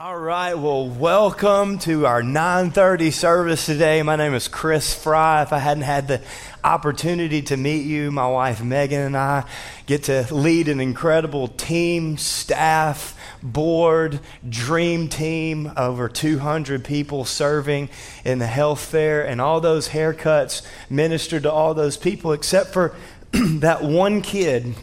All 0.00 0.16
right, 0.16 0.54
well, 0.54 0.86
welcome 0.86 1.80
to 1.80 2.06
our 2.06 2.22
9:30 2.22 3.10
service 3.10 3.66
today. 3.66 4.00
My 4.04 4.14
name 4.14 4.32
is 4.32 4.46
Chris 4.46 4.94
Fry. 4.94 5.42
If 5.42 5.52
I 5.52 5.58
hadn't 5.58 5.82
had 5.82 6.06
the 6.06 6.20
opportunity 6.62 7.42
to 7.42 7.56
meet 7.56 7.84
you, 7.84 8.12
my 8.12 8.28
wife 8.28 8.62
Megan 8.62 9.00
and 9.00 9.16
I 9.16 9.42
get 9.86 10.04
to 10.04 10.24
lead 10.32 10.68
an 10.68 10.80
incredible 10.80 11.48
team, 11.48 12.16
staff, 12.16 13.18
board, 13.42 14.20
dream 14.48 15.08
team, 15.08 15.72
over 15.76 16.08
200 16.08 16.84
people 16.84 17.24
serving 17.24 17.88
in 18.24 18.38
the 18.38 18.46
health 18.46 18.78
fair, 18.78 19.26
and 19.26 19.40
all 19.40 19.60
those 19.60 19.88
haircuts 19.88 20.62
ministered 20.88 21.42
to 21.42 21.50
all 21.50 21.74
those 21.74 21.96
people 21.96 22.32
except 22.32 22.72
for 22.72 22.94
that 23.32 23.82
one 23.82 24.22
kid 24.22 24.76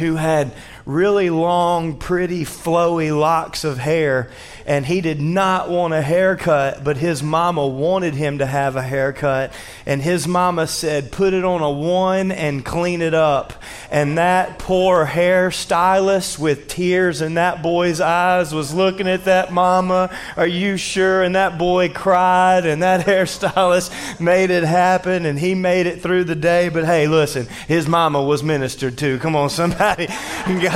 who 0.00 0.16
had 0.16 0.50
really 0.90 1.30
long, 1.30 1.96
pretty, 1.96 2.44
flowy 2.44 3.16
locks 3.16 3.64
of 3.64 3.78
hair, 3.78 4.30
and 4.66 4.86
he 4.86 5.00
did 5.00 5.20
not 5.20 5.70
want 5.70 5.94
a 5.94 6.02
haircut, 6.02 6.84
but 6.84 6.96
his 6.96 7.22
mama 7.22 7.66
wanted 7.66 8.14
him 8.14 8.38
to 8.38 8.46
have 8.46 8.76
a 8.76 8.82
haircut. 8.82 9.52
And 9.86 10.02
his 10.02 10.28
mama 10.28 10.66
said, 10.66 11.12
Put 11.12 11.32
it 11.32 11.44
on 11.44 11.62
a 11.62 11.70
one 11.70 12.30
and 12.30 12.64
clean 12.64 13.02
it 13.02 13.14
up. 13.14 13.52
And 13.90 14.18
that 14.18 14.58
poor 14.58 15.06
hairstylist 15.06 16.38
with 16.38 16.68
tears 16.68 17.20
in 17.20 17.34
that 17.34 17.62
boy's 17.62 18.00
eyes 18.00 18.54
was 18.54 18.72
looking 18.74 19.08
at 19.08 19.24
that 19.24 19.52
mama, 19.52 20.10
Are 20.36 20.46
you 20.46 20.76
sure? 20.76 21.22
And 21.22 21.34
that 21.34 21.58
boy 21.58 21.88
cried, 21.88 22.66
and 22.66 22.82
that 22.82 23.06
hairstylist 23.06 24.20
made 24.20 24.50
it 24.50 24.64
happen, 24.64 25.26
and 25.26 25.38
he 25.38 25.54
made 25.54 25.86
it 25.86 26.02
through 26.02 26.24
the 26.24 26.36
day. 26.36 26.68
But 26.68 26.84
hey, 26.84 27.08
listen, 27.08 27.46
his 27.66 27.88
mama 27.88 28.22
was 28.22 28.42
ministered 28.42 28.98
to. 28.98 29.18
Come 29.18 29.36
on, 29.36 29.50
somebody. 29.50 30.06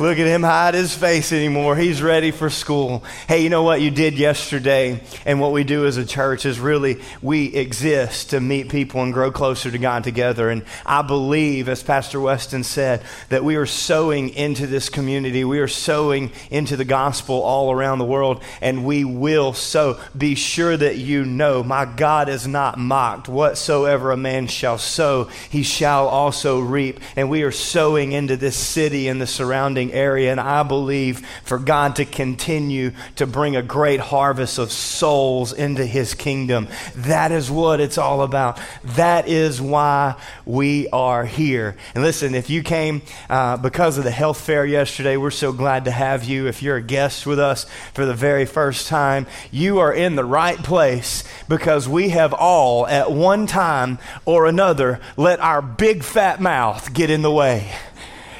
Look 0.00 0.18
at 0.18 0.26
him 0.26 0.42
hide 0.42 0.72
his 0.72 0.94
face 0.94 1.30
anymore. 1.30 1.76
He's 1.76 2.00
ready 2.00 2.30
for 2.30 2.48
school. 2.48 3.04
Hey, 3.28 3.42
you 3.42 3.50
know 3.50 3.62
what 3.62 3.82
you 3.82 3.90
did 3.90 4.14
yesterday? 4.14 5.02
And 5.26 5.42
what 5.42 5.52
we 5.52 5.62
do 5.62 5.84
as 5.84 5.98
a 5.98 6.06
church 6.06 6.46
is 6.46 6.58
really 6.58 7.02
we 7.20 7.54
exist 7.54 8.30
to 8.30 8.40
meet 8.40 8.70
people 8.70 9.02
and 9.02 9.12
grow 9.12 9.30
closer 9.30 9.70
to 9.70 9.76
God 9.76 10.02
together. 10.02 10.48
And 10.48 10.64
I 10.86 11.02
believe, 11.02 11.68
as 11.68 11.82
Pastor 11.82 12.18
Weston 12.18 12.64
said, 12.64 13.02
that 13.28 13.44
we 13.44 13.56
are 13.56 13.66
sowing 13.66 14.30
into 14.30 14.66
this 14.66 14.88
community. 14.88 15.44
We 15.44 15.58
are 15.58 15.68
sowing 15.68 16.32
into 16.50 16.78
the 16.78 16.86
gospel 16.86 17.42
all 17.42 17.70
around 17.70 17.98
the 17.98 18.06
world, 18.06 18.42
and 18.62 18.86
we 18.86 19.04
will 19.04 19.52
sow. 19.52 20.00
Be 20.16 20.34
sure 20.34 20.78
that 20.78 20.96
you 20.96 21.26
know 21.26 21.62
my 21.62 21.84
God 21.84 22.30
is 22.30 22.46
not 22.46 22.78
mocked. 22.78 23.28
Whatsoever 23.28 24.12
a 24.12 24.16
man 24.16 24.46
shall 24.46 24.78
sow, 24.78 25.24
he 25.50 25.62
shall 25.62 26.08
also 26.08 26.58
reap. 26.58 27.00
And 27.16 27.28
we 27.28 27.42
are 27.42 27.52
sowing 27.52 28.12
into 28.12 28.38
this 28.38 28.56
city 28.56 29.06
and 29.06 29.20
the 29.20 29.26
surrounding 29.26 29.89
area. 29.92 30.30
And 30.30 30.40
I 30.40 30.62
believe 30.62 31.26
for 31.44 31.58
God 31.58 31.96
to 31.96 32.04
continue 32.04 32.92
to 33.16 33.26
bring 33.26 33.56
a 33.56 33.62
great 33.62 34.00
harvest 34.00 34.58
of 34.58 34.72
souls 34.72 35.52
into 35.52 35.84
his 35.84 36.14
kingdom. 36.14 36.68
That 36.96 37.32
is 37.32 37.50
what 37.50 37.80
it's 37.80 37.98
all 37.98 38.22
about. 38.22 38.60
That 38.84 39.28
is 39.28 39.60
why 39.60 40.16
we 40.44 40.88
are 40.88 41.24
here. 41.24 41.76
And 41.94 42.02
listen, 42.02 42.34
if 42.34 42.50
you 42.50 42.62
came 42.62 43.02
uh, 43.28 43.56
because 43.56 43.98
of 43.98 44.04
the 44.04 44.10
health 44.10 44.40
fair 44.40 44.64
yesterday, 44.64 45.16
we're 45.16 45.30
so 45.30 45.52
glad 45.52 45.84
to 45.84 45.90
have 45.90 46.24
you. 46.24 46.46
If 46.46 46.62
you're 46.62 46.76
a 46.76 46.82
guest 46.82 47.26
with 47.26 47.38
us 47.38 47.66
for 47.94 48.04
the 48.04 48.14
very 48.14 48.46
first 48.46 48.88
time, 48.88 49.26
you 49.50 49.78
are 49.78 49.92
in 49.92 50.16
the 50.16 50.24
right 50.24 50.58
place 50.58 51.24
because 51.48 51.88
we 51.88 52.10
have 52.10 52.32
all, 52.32 52.86
at 52.86 53.10
one 53.10 53.46
time 53.46 53.98
or 54.24 54.46
another, 54.46 55.00
let 55.16 55.40
our 55.40 55.62
big 55.62 56.02
fat 56.02 56.40
mouth 56.40 56.92
get 56.92 57.10
in 57.10 57.22
the 57.22 57.30
way. 57.30 57.72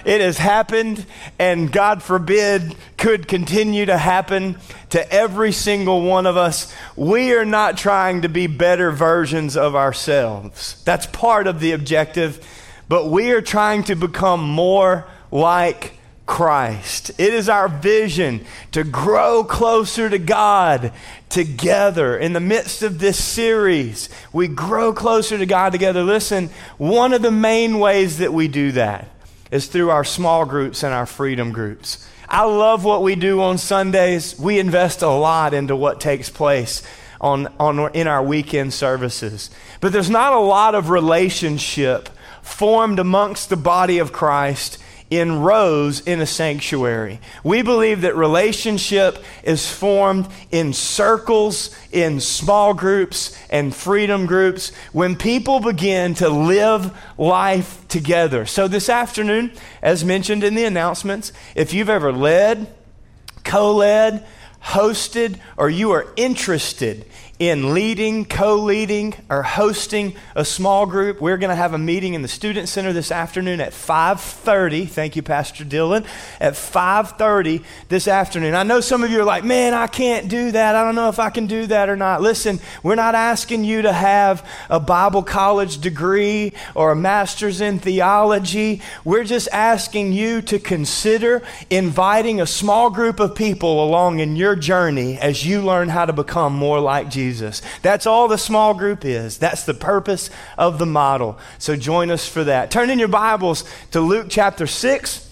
It 0.05 0.20
has 0.20 0.39
happened, 0.39 1.05
and 1.39 1.70
God 1.70 2.03
forbid 2.03 2.75
could 2.97 3.29
continue 3.29 3.87
to 3.87 3.98
happen 3.98 4.56
to 4.91 5.12
every 5.12 5.53
single 5.53 6.03
one 6.03 6.27
of 6.27 6.37
us. 6.37 6.75
We 6.97 7.34
are 7.34 7.45
not 7.45 7.77
trying 7.77 8.23
to 8.23 8.28
be 8.28 8.47
better 8.47 8.91
versions 8.91 9.56
of 9.56 9.75
ourselves. 9.75 10.83
That's 10.84 11.06
part 11.06 11.47
of 11.47 11.61
the 11.61 11.73
objective, 11.73 12.47
but 12.89 13.09
we 13.09 13.31
are 13.33 13.43
trying 13.43 13.84
to 13.84 13.94
become 13.94 14.41
more 14.43 15.06
like 15.31 15.94
Christ. 16.27 17.10
It 17.19 17.34
is 17.34 17.49
our 17.49 17.69
vision 17.69 18.47
to 18.71 18.84
grow 18.84 19.43
closer 19.43 20.09
to 20.09 20.19
God 20.19 20.93
together. 21.28 22.16
In 22.16 22.33
the 22.33 22.41
midst 22.41 22.83
of 22.83 23.00
this 23.00 23.22
series, 23.22 24.09
we 24.33 24.47
grow 24.47 24.93
closer 24.93 25.37
to 25.39 25.47
God 25.47 25.72
together. 25.72 26.05
Listen, 26.05 26.50
one 26.78 27.12
of 27.12 27.22
the 27.22 27.33
main 27.33 27.81
ways 27.81 28.19
that 28.19 28.33
we 28.33 28.47
do 28.47 28.72
that 28.72 29.09
is 29.50 29.66
through 29.66 29.91
our 29.91 30.05
small 30.05 30.44
groups 30.44 30.83
and 30.83 30.94
our 30.94 31.06
freedom 31.06 31.53
groups. 31.53 32.06
I 32.28 32.44
love 32.44 32.84
what 32.84 33.03
we 33.03 33.16
do 33.16 33.41
on 33.41 33.59
Sundays. 33.59 34.38
We 34.38 34.59
invest 34.59 35.03
a 35.03 35.09
lot 35.09 35.53
into 35.53 35.75
what 35.75 36.00
takes 36.00 36.31
place 36.31 36.83
on, 37.21 37.49
on, 37.59 37.93
in 37.93 38.06
our 38.06 38.22
weekend 38.22 38.72
services. 38.72 39.50
But 39.81 39.93
there's 39.93 40.10
not 40.10 40.33
a 40.33 40.39
lot 40.39 40.75
of 40.75 40.91
relationship 40.91 42.09
formed 42.43 42.99
amongst 42.99 43.50
the 43.50 43.56
body 43.56 43.99
of 43.99 44.12
Christ 44.12 44.78
in 45.10 45.41
rows 45.41 46.00
in 46.00 46.21
a 46.21 46.26
sanctuary. 46.26 47.21
We 47.43 47.62
believe 47.62 48.03
that 48.03 48.16
relationship 48.16 49.19
is 49.43 49.71
formed 49.71 50.28
in 50.53 50.72
circles, 50.72 51.75
in 51.91 52.21
small 52.21 52.72
groups, 52.75 53.37
and 53.50 53.75
freedom 53.75 54.26
groups 54.26 54.71
when 54.93 55.16
people 55.16 55.59
begin 55.59 56.15
to 56.15 56.28
live 56.28 56.97
life 57.19 57.87
together. 57.88 58.47
So, 58.47 58.69
this 58.69 58.88
afternoon, 58.88 59.53
as 59.82 60.04
mentioned 60.04 60.44
in 60.44 60.54
the 60.54 60.65
announcements, 60.65 61.32
if 61.56 61.75
you've 61.75 61.91
ever 61.91 62.12
led, 62.12 62.72
co 63.42 63.75
led, 63.75 64.25
hosted, 64.62 65.41
or 65.56 65.69
you 65.69 65.91
are 65.91 66.06
interested 66.16 67.04
in 67.41 67.73
leading, 67.73 68.27
co 68.27 68.55
leading, 68.56 69.15
or 69.31 69.43
hosting 69.43 70.15
a 70.37 70.45
small 70.45 70.84
group. 70.84 71.23
We're 71.23 71.39
going 71.39 71.49
to 71.49 71.56
have 71.56 71.73
a 71.73 71.78
meeting 71.78 72.12
in 72.12 72.21
the 72.21 72.28
Student 72.28 72.69
Center 72.69 72.93
this 72.93 73.11
afternoon 73.11 73.62
at 73.62 73.73
5.30. 73.73 74.87
Thank 74.87 75.17
you, 75.17 75.23
Pastor 75.23 75.65
Dylan. 75.65 76.06
At 76.39 76.53
5.30 76.53 77.65
this 77.89 78.06
afternoon. 78.06 78.55
I 78.55 78.62
know 78.62 78.83
some 78.83 79.03
of 79.03 79.11
you 79.11 79.23
are 79.23 79.25
like, 79.25 79.43
man, 79.43 79.73
I 79.73 79.87
can't 79.87 80.28
do 80.28 80.53
that. 80.53 80.77
I 80.77 80.84
don't 80.84 80.95
know 80.95 81.09
if 81.09 81.19
I 81.19 81.31
can 81.31 81.47
do 81.47 81.67
that 81.69 81.89
or 81.89 81.97
not. 81.97 82.21
Listen, 82.21 82.61
we're 82.83 82.95
not 82.95 83.15
asking 83.15 83.65
you 83.65 83.83
to 83.83 83.93
have 83.93 84.47
a 84.69 84.78
Bible 84.78 85.22
college 85.22 85.81
degree 85.81 86.53
or 86.75 86.93
a 86.93 86.97
master's 86.97 87.62
in 87.62 87.78
theology. 87.78 88.83
We're 89.03 89.25
just 89.25 89.49
asking 89.51 90.12
you 90.12 90.43
to 90.43 90.59
consider 90.59 91.41
inviting 91.71 92.39
a 92.39 92.47
small 92.47 92.91
group 92.91 93.19
of 93.19 93.34
people 93.34 93.83
along 93.83 94.19
in 94.19 94.37
your 94.37 94.57
journey 94.57 95.19
as 95.19 95.47
you 95.47 95.62
learn 95.62 95.89
how 95.89 96.05
to 96.05 96.12
become 96.12 96.53
more 96.53 96.81
like 96.81 97.09
Jesus. 97.09 97.29
Jesus. 97.30 97.62
That's 97.82 98.06
all 98.06 98.26
the 98.26 98.36
small 98.36 98.74
group 98.74 99.04
is. 99.04 99.38
That's 99.38 99.62
the 99.64 99.72
purpose 99.72 100.30
of 100.58 100.80
the 100.80 100.86
model. 100.86 101.38
So 101.58 101.76
join 101.76 102.10
us 102.10 102.26
for 102.26 102.42
that. 102.42 102.72
Turn 102.72 102.91
in 102.91 102.98
your 102.98 103.06
Bibles 103.06 103.62
to 103.92 104.00
Luke 104.00 104.26
chapter 104.28 104.66
6. 104.66 105.28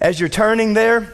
As 0.00 0.20
you're 0.20 0.28
turning 0.28 0.74
there, 0.74 1.12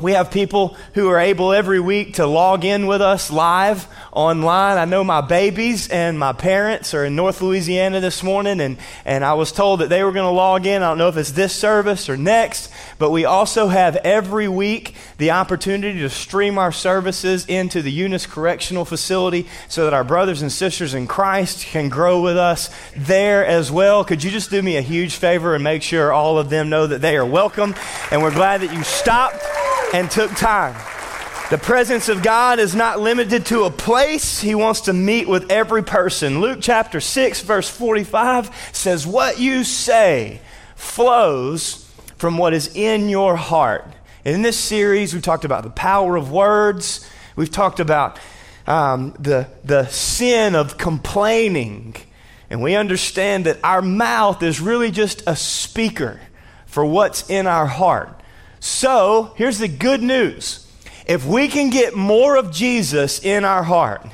we 0.00 0.12
have 0.12 0.30
people 0.30 0.76
who 0.94 1.08
are 1.08 1.18
able 1.18 1.52
every 1.52 1.80
week 1.80 2.14
to 2.14 2.26
log 2.26 2.64
in 2.64 2.86
with 2.86 3.02
us 3.02 3.30
live 3.30 3.86
online. 4.12 4.78
I 4.78 4.84
know 4.84 5.04
my 5.04 5.20
babies 5.20 5.88
and 5.88 6.18
my 6.18 6.32
parents 6.32 6.94
are 6.94 7.04
in 7.04 7.16
North 7.16 7.42
Louisiana 7.42 8.00
this 8.00 8.22
morning, 8.22 8.60
and, 8.60 8.78
and 9.04 9.24
I 9.24 9.34
was 9.34 9.52
told 9.52 9.80
that 9.80 9.88
they 9.88 10.02
were 10.02 10.12
going 10.12 10.26
to 10.26 10.30
log 10.30 10.66
in. 10.66 10.82
I 10.82 10.88
don't 10.88 10.98
know 10.98 11.08
if 11.08 11.16
it's 11.16 11.32
this 11.32 11.54
service 11.54 12.08
or 12.08 12.16
next, 12.16 12.72
but 12.98 13.10
we 13.10 13.24
also 13.24 13.68
have 13.68 13.96
every 13.96 14.48
week 14.48 14.94
the 15.18 15.32
opportunity 15.32 16.00
to 16.00 16.10
stream 16.10 16.58
our 16.58 16.72
services 16.72 17.46
into 17.46 17.82
the 17.82 17.92
Eunice 17.92 18.26
Correctional 18.26 18.84
Facility 18.84 19.46
so 19.68 19.84
that 19.84 19.94
our 19.94 20.04
brothers 20.04 20.42
and 20.42 20.50
sisters 20.50 20.94
in 20.94 21.06
Christ 21.06 21.66
can 21.66 21.88
grow 21.88 22.22
with 22.22 22.36
us 22.36 22.70
there 22.96 23.44
as 23.44 23.70
well. 23.70 24.04
Could 24.04 24.24
you 24.24 24.30
just 24.30 24.50
do 24.50 24.62
me 24.62 24.76
a 24.76 24.82
huge 24.82 25.16
favor 25.16 25.54
and 25.54 25.62
make 25.62 25.82
sure 25.82 26.12
all 26.12 26.38
of 26.38 26.50
them 26.50 26.68
know 26.68 26.86
that 26.86 27.00
they 27.00 27.16
are 27.16 27.26
welcome? 27.26 27.74
And 28.10 28.22
we're 28.22 28.34
glad 28.34 28.62
that 28.62 28.72
you 28.72 28.82
stopped 28.82 29.40
and 29.92 30.10
took 30.10 30.30
time. 30.32 30.74
The 31.50 31.58
presence 31.58 32.08
of 32.08 32.22
God 32.22 32.60
is 32.60 32.76
not 32.76 33.00
limited 33.00 33.46
to 33.46 33.64
a 33.64 33.70
place. 33.70 34.40
He 34.40 34.54
wants 34.54 34.82
to 34.82 34.92
meet 34.92 35.28
with 35.28 35.50
every 35.50 35.82
person. 35.82 36.40
Luke 36.40 36.58
chapter 36.60 37.00
6, 37.00 37.40
verse 37.42 37.68
45 37.68 38.70
says, 38.72 39.04
What 39.04 39.40
you 39.40 39.64
say 39.64 40.40
flows 40.76 41.92
from 42.16 42.38
what 42.38 42.54
is 42.54 42.76
in 42.76 43.08
your 43.08 43.34
heart. 43.34 43.84
In 44.24 44.42
this 44.42 44.56
series, 44.56 45.12
we've 45.12 45.24
talked 45.24 45.44
about 45.44 45.64
the 45.64 45.70
power 45.70 46.14
of 46.14 46.30
words, 46.30 47.08
we've 47.34 47.50
talked 47.50 47.80
about 47.80 48.18
um, 48.68 49.16
the, 49.18 49.48
the 49.64 49.86
sin 49.88 50.54
of 50.54 50.78
complaining. 50.78 51.96
And 52.48 52.62
we 52.62 52.76
understand 52.76 53.46
that 53.46 53.58
our 53.64 53.82
mouth 53.82 54.42
is 54.42 54.60
really 54.60 54.92
just 54.92 55.24
a 55.26 55.34
speaker 55.34 56.20
for 56.66 56.84
what's 56.84 57.28
in 57.28 57.48
our 57.48 57.66
heart. 57.66 58.19
So, 58.60 59.32
here's 59.36 59.58
the 59.58 59.68
good 59.68 60.02
news 60.02 60.66
if 61.06 61.26
we 61.26 61.48
can 61.48 61.70
get 61.70 61.96
more 61.96 62.36
of 62.36 62.52
Jesus 62.52 63.18
in 63.18 63.44
our 63.44 63.62
heart, 63.62 64.06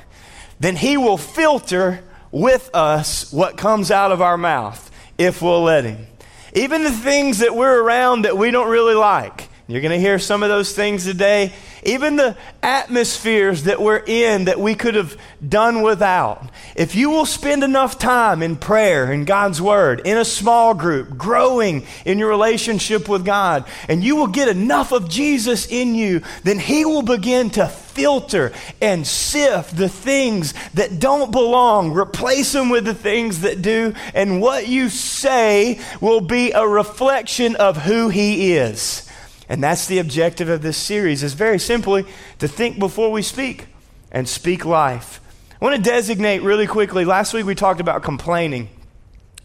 then 0.60 0.76
He 0.76 0.96
will 0.96 1.18
filter 1.18 2.02
with 2.30 2.70
us 2.72 3.32
what 3.32 3.56
comes 3.56 3.90
out 3.90 4.12
of 4.12 4.22
our 4.22 4.38
mouth 4.38 4.90
if 5.18 5.42
we'll 5.42 5.64
let 5.64 5.84
Him. 5.84 6.06
Even 6.54 6.84
the 6.84 6.92
things 6.92 7.38
that 7.38 7.54
we're 7.54 7.82
around 7.82 8.22
that 8.22 8.38
we 8.38 8.52
don't 8.52 8.70
really 8.70 8.94
like, 8.94 9.48
You're 9.66 9.80
going 9.80 9.92
to 9.92 10.00
hear 10.00 10.20
some 10.20 10.44
of 10.44 10.48
those 10.48 10.72
things 10.72 11.04
today. 11.04 11.52
Even 11.86 12.16
the 12.16 12.36
atmospheres 12.62 13.62
that 13.62 13.80
we're 13.80 14.02
in 14.04 14.46
that 14.46 14.58
we 14.58 14.74
could 14.74 14.96
have 14.96 15.16
done 15.46 15.82
without. 15.82 16.50
If 16.74 16.96
you 16.96 17.10
will 17.10 17.26
spend 17.26 17.62
enough 17.62 17.96
time 17.96 18.42
in 18.42 18.56
prayer, 18.56 19.12
in 19.12 19.24
God's 19.24 19.62
Word, 19.62 20.02
in 20.04 20.18
a 20.18 20.24
small 20.24 20.74
group, 20.74 21.16
growing 21.16 21.86
in 22.04 22.18
your 22.18 22.28
relationship 22.28 23.08
with 23.08 23.24
God, 23.24 23.64
and 23.88 24.02
you 24.02 24.16
will 24.16 24.26
get 24.26 24.48
enough 24.48 24.90
of 24.90 25.08
Jesus 25.08 25.68
in 25.68 25.94
you, 25.94 26.22
then 26.42 26.58
He 26.58 26.84
will 26.84 27.02
begin 27.02 27.50
to 27.50 27.68
filter 27.68 28.52
and 28.82 29.06
sift 29.06 29.76
the 29.76 29.88
things 29.88 30.52
that 30.74 30.98
don't 30.98 31.30
belong, 31.30 31.92
replace 31.92 32.52
them 32.52 32.68
with 32.68 32.84
the 32.84 32.94
things 32.94 33.40
that 33.40 33.62
do, 33.62 33.94
and 34.12 34.42
what 34.42 34.68
you 34.68 34.88
say 34.88 35.80
will 36.00 36.20
be 36.20 36.50
a 36.50 36.66
reflection 36.66 37.56
of 37.56 37.76
who 37.76 38.08
He 38.08 38.54
is. 38.54 39.05
And 39.48 39.62
that's 39.62 39.86
the 39.86 39.98
objective 39.98 40.48
of 40.48 40.62
this 40.62 40.76
series 40.76 41.22
is 41.22 41.34
very 41.34 41.58
simply 41.58 42.04
to 42.38 42.48
think 42.48 42.78
before 42.78 43.12
we 43.12 43.22
speak 43.22 43.66
and 44.10 44.28
speak 44.28 44.64
life. 44.64 45.20
I 45.60 45.64
want 45.64 45.76
to 45.76 45.82
designate 45.82 46.42
really 46.42 46.66
quickly. 46.66 47.04
Last 47.04 47.32
week 47.32 47.46
we 47.46 47.54
talked 47.54 47.80
about 47.80 48.02
complaining. 48.02 48.68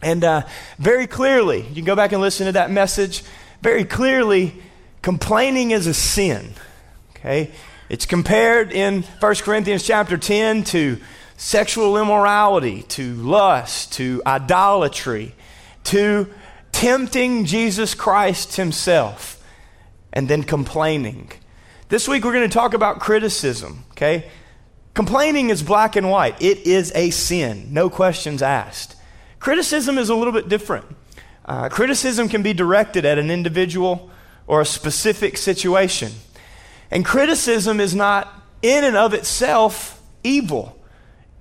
And 0.02 0.24
uh, 0.24 0.44
very 0.80 1.06
clearly, 1.06 1.62
you 1.62 1.76
can 1.76 1.86
go 1.86 1.96
back 1.96 2.12
and 2.12 2.22
listen 2.22 2.48
to 2.48 2.54
that 2.54 2.72
message. 2.72 3.24
Very 3.62 3.86
clearly, 3.86 4.56
complaining 5.04 5.72
is 5.72 5.86
a 5.86 5.94
sin. 5.94 6.54
Okay? 7.16 7.52
It's 7.88 8.08
compared 8.08 8.72
in 8.72 9.04
1 9.04 9.36
Corinthians 9.36 9.84
chapter 9.84 10.18
10 10.18 10.64
to 10.66 11.00
sexual 11.38 11.98
immorality, 11.98 12.84
to 12.84 13.14
lust, 13.16 13.94
to 13.94 14.24
idolatry, 14.26 15.36
to 15.86 16.28
tempting 16.72 17.46
Jesus 17.46 17.94
Christ 17.94 18.56
himself 18.56 19.41
and 20.14 20.28
then 20.28 20.44
complaining. 20.44 21.32
This 21.90 22.08
week 22.08 22.24
we're 22.24 22.34
going 22.34 22.50
to 22.50 22.54
talk 22.54 22.74
about 22.74 23.00
criticism, 23.00 23.86
okay? 23.92 24.30
Complaining 24.94 25.50
is 25.50 25.64
black 25.64 25.96
and 25.96 26.10
white. 26.10 26.42
It 26.42 26.66
is 26.68 26.92
a 26.96 27.10
sin, 27.12 27.74
no 27.74 27.90
questions 27.90 28.42
asked. 28.42 28.96
Criticism 29.40 29.98
is 29.98 30.10
a 30.10 30.16
little 30.16 30.34
bit 30.34 30.50
different. 30.50 30.86
Uh, 31.46 31.70
criticism 31.70 32.30
can 32.30 32.44
be 32.44 32.54
directed 32.54 33.06
at 33.06 33.18
an 33.18 33.32
individual 33.32 34.12
or 34.48 34.62
a 34.62 34.66
specific 34.66 35.38
situation. 35.38 36.12
And 36.92 37.06
criticism 37.06 37.80
is 37.80 37.96
not 37.96 38.32
in 38.62 38.84
and 38.84 38.96
of 38.96 39.14
itself 39.14 40.02
evil. 40.24 40.78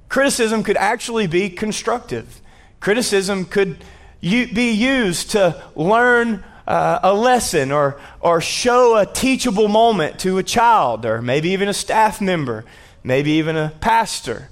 Criticism 0.08 0.62
could 0.62 0.76
actually 0.76 1.26
be 1.26 1.50
constructive. 1.50 2.40
Criticism 2.80 3.44
could 3.44 3.84
be 4.20 4.72
used 4.72 5.30
to 5.32 5.62
learn 5.74 6.44
uh, 6.70 7.00
a 7.02 7.12
lesson 7.12 7.72
or, 7.72 8.00
or 8.20 8.40
show 8.40 8.96
a 8.96 9.04
teachable 9.04 9.66
moment 9.66 10.20
to 10.20 10.38
a 10.38 10.42
child 10.42 11.04
or 11.04 11.20
maybe 11.20 11.50
even 11.50 11.68
a 11.68 11.74
staff 11.74 12.20
member, 12.20 12.64
maybe 13.02 13.32
even 13.32 13.56
a 13.56 13.72
pastor. 13.80 14.48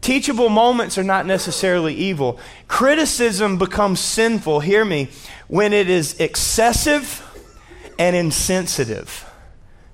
Teachable 0.00 0.48
moments 0.48 0.96
are 0.96 1.04
not 1.04 1.26
necessarily 1.26 1.92
evil. 1.94 2.40
Criticism 2.66 3.58
becomes 3.58 4.00
sinful, 4.00 4.60
hear 4.60 4.86
me, 4.86 5.10
when 5.48 5.74
it 5.74 5.90
is 5.90 6.18
excessive 6.18 7.22
and 7.98 8.16
insensitive. 8.16 9.30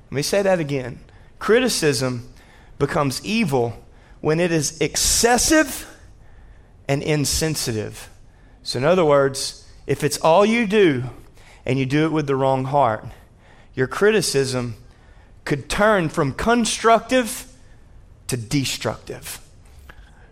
Let 0.05 0.15
me 0.15 0.23
say 0.23 0.43
that 0.43 0.61
again. 0.61 1.01
Criticism 1.41 2.29
becomes 2.79 3.25
evil 3.25 3.85
when 4.21 4.39
it 4.39 4.53
is 4.53 4.81
excessive 4.81 5.93
and 6.87 7.03
insensitive. 7.03 8.09
So, 8.63 8.79
in 8.79 8.85
other 8.85 9.05
words, 9.05 9.69
if 9.89 10.05
it's 10.05 10.19
all 10.19 10.47
you 10.47 10.69
do 10.69 11.11
and 11.67 11.79
you 11.79 11.85
do 11.85 12.07
it 12.07 12.13
with 12.13 12.27
the 12.27 12.37
wrong 12.37 12.65
heart, 12.67 13.05
your 13.75 13.89
criticism 13.89 14.77
could 15.45 15.69
turn 15.69 16.09
from 16.09 16.33
constructive 16.33 17.53
to 18.29 18.37
destructive. 18.37 19.41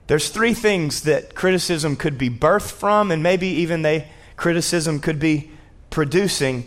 There's 0.07 0.29
three 0.29 0.55
things 0.55 1.03
that 1.03 1.35
criticism 1.35 1.97
could 1.97 2.17
be 2.17 2.31
birthed 2.31 2.71
from, 2.71 3.11
and 3.11 3.23
maybe 3.23 3.49
even 3.49 3.83
they 3.83 4.09
criticism 4.37 5.01
could 5.01 5.19
be 5.19 5.51
producing. 5.91 6.67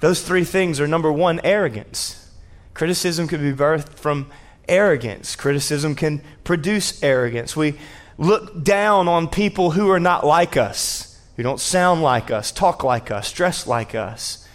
Those 0.00 0.22
three 0.22 0.44
things 0.44 0.80
are 0.80 0.86
number 0.86 1.12
one, 1.12 1.40
arrogance. 1.44 2.30
Criticism 2.74 3.28
could 3.28 3.40
be 3.40 3.52
birthed 3.52 3.94
from 3.94 4.30
arrogance. 4.68 5.36
Criticism 5.36 5.94
can 5.94 6.22
produce 6.44 7.02
arrogance. 7.02 7.56
We 7.56 7.78
look 8.16 8.62
down 8.62 9.08
on 9.08 9.28
people 9.28 9.72
who 9.72 9.90
are 9.90 10.00
not 10.00 10.24
like 10.24 10.56
us 10.56 11.09
who 11.40 11.42
don't 11.42 11.58
sound 11.58 12.02
like 12.02 12.30
us, 12.30 12.52
talk 12.52 12.84
like 12.84 13.10
us, 13.10 13.32
dress 13.32 13.66
like 13.66 13.94
us, 13.94 14.46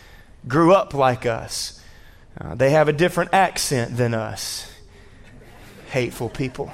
grew 0.48 0.72
up 0.72 0.94
like 0.94 1.26
us. 1.26 1.82
Uh, 2.40 2.54
they 2.54 2.70
have 2.70 2.88
a 2.88 2.94
different 2.94 3.34
accent 3.34 3.98
than 3.98 4.14
us. 4.14 4.72
Hateful 5.90 6.30
people. 6.30 6.72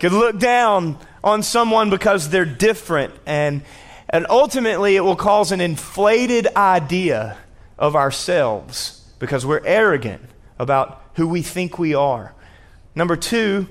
Could 0.00 0.10
look 0.10 0.40
down 0.40 0.98
on 1.22 1.44
someone 1.44 1.88
because 1.88 2.30
they're 2.30 2.44
different, 2.44 3.14
and, 3.26 3.62
and 4.10 4.26
ultimately 4.28 4.96
it 4.96 5.02
will 5.02 5.14
cause 5.14 5.52
an 5.52 5.60
inflated 5.60 6.48
idea 6.56 7.38
of 7.78 7.94
ourselves 7.94 9.08
because 9.20 9.46
we're 9.46 9.64
arrogant 9.64 10.22
about 10.58 11.00
who 11.14 11.28
we 11.28 11.42
think 11.42 11.78
we 11.78 11.94
are. 11.94 12.34
Number 12.96 13.14
two, 13.14 13.68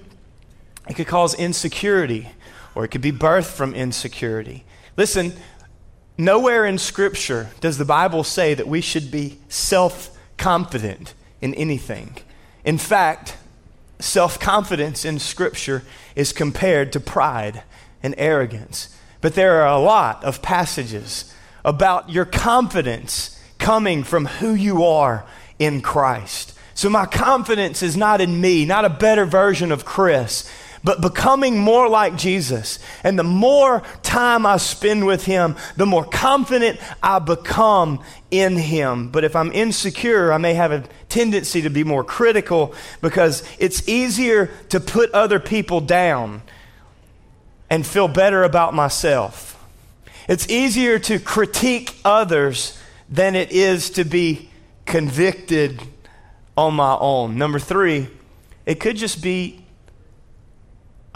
it 0.87 0.93
could 0.93 1.07
cause 1.07 1.35
insecurity 1.35 2.29
or 2.77 2.85
it 2.85 2.89
could 2.89 3.01
be 3.01 3.11
birthed 3.11 3.51
from 3.51 3.73
insecurity. 3.73 4.63
Listen, 4.97 5.33
nowhere 6.15 6.63
in 6.63 6.77
Scripture 6.77 7.49
does 7.59 7.79
the 7.79 7.85
Bible 7.85 8.23
say 8.23 8.53
that 8.53 8.67
we 8.67 8.81
should 8.81 9.09
be 9.09 9.39
self 9.49 10.15
confident 10.37 11.15
in 11.41 11.55
anything. 11.55 12.15
In 12.63 12.77
fact, 12.77 13.35
self 13.97 14.39
confidence 14.39 15.05
in 15.05 15.17
Scripture 15.17 15.81
is 16.15 16.31
compared 16.31 16.93
to 16.93 16.99
pride 16.99 17.63
and 18.03 18.13
arrogance. 18.15 18.95
But 19.21 19.33
there 19.33 19.63
are 19.63 19.75
a 19.75 19.79
lot 19.79 20.23
of 20.23 20.43
passages 20.43 21.33
about 21.65 22.11
your 22.11 22.25
confidence 22.25 23.41
coming 23.57 24.03
from 24.03 24.27
who 24.27 24.53
you 24.53 24.83
are 24.83 25.25
in 25.57 25.81
Christ. 25.81 26.53
So 26.75 26.91
my 26.91 27.07
confidence 27.07 27.81
is 27.81 27.97
not 27.97 28.21
in 28.21 28.39
me, 28.39 28.65
not 28.65 28.85
a 28.85 28.89
better 28.89 29.25
version 29.25 29.71
of 29.71 29.83
Chris, 29.83 30.47
but 30.83 31.01
becoming 31.01 31.59
more 31.59 31.89
like 31.89 32.15
Jesus. 32.15 32.79
And 33.03 33.17
the 33.17 33.23
more 33.23 33.83
time 34.03 34.45
I 34.45 34.57
spend 34.57 35.05
with 35.05 35.25
Him, 35.25 35.55
the 35.75 35.85
more 35.85 36.05
confident 36.05 36.79
I 37.01 37.19
become 37.19 38.03
in 38.31 38.57
Him. 38.57 39.09
But 39.09 39.23
if 39.23 39.35
I'm 39.35 39.51
insecure, 39.51 40.31
I 40.31 40.37
may 40.37 40.53
have 40.53 40.71
a 40.71 40.83
tendency 41.09 41.61
to 41.61 41.69
be 41.69 41.83
more 41.83 42.03
critical 42.03 42.73
because 43.01 43.43
it's 43.59 43.87
easier 43.87 44.47
to 44.69 44.79
put 44.79 45.11
other 45.11 45.39
people 45.39 45.81
down 45.81 46.41
and 47.69 47.85
feel 47.85 48.07
better 48.07 48.43
about 48.43 48.73
myself. 48.73 49.53
It's 50.27 50.49
easier 50.49 50.99
to 50.99 51.19
critique 51.19 51.95
others 52.03 52.77
than 53.09 53.35
it 53.35 53.51
is 53.51 53.89
to 53.91 54.03
be 54.03 54.49
convicted 54.85 55.81
on 56.57 56.73
my 56.73 56.97
own. 56.99 57.37
Number 57.37 57.59
three, 57.59 58.09
it 58.65 58.79
could 58.79 58.97
just 58.97 59.21
be 59.21 59.63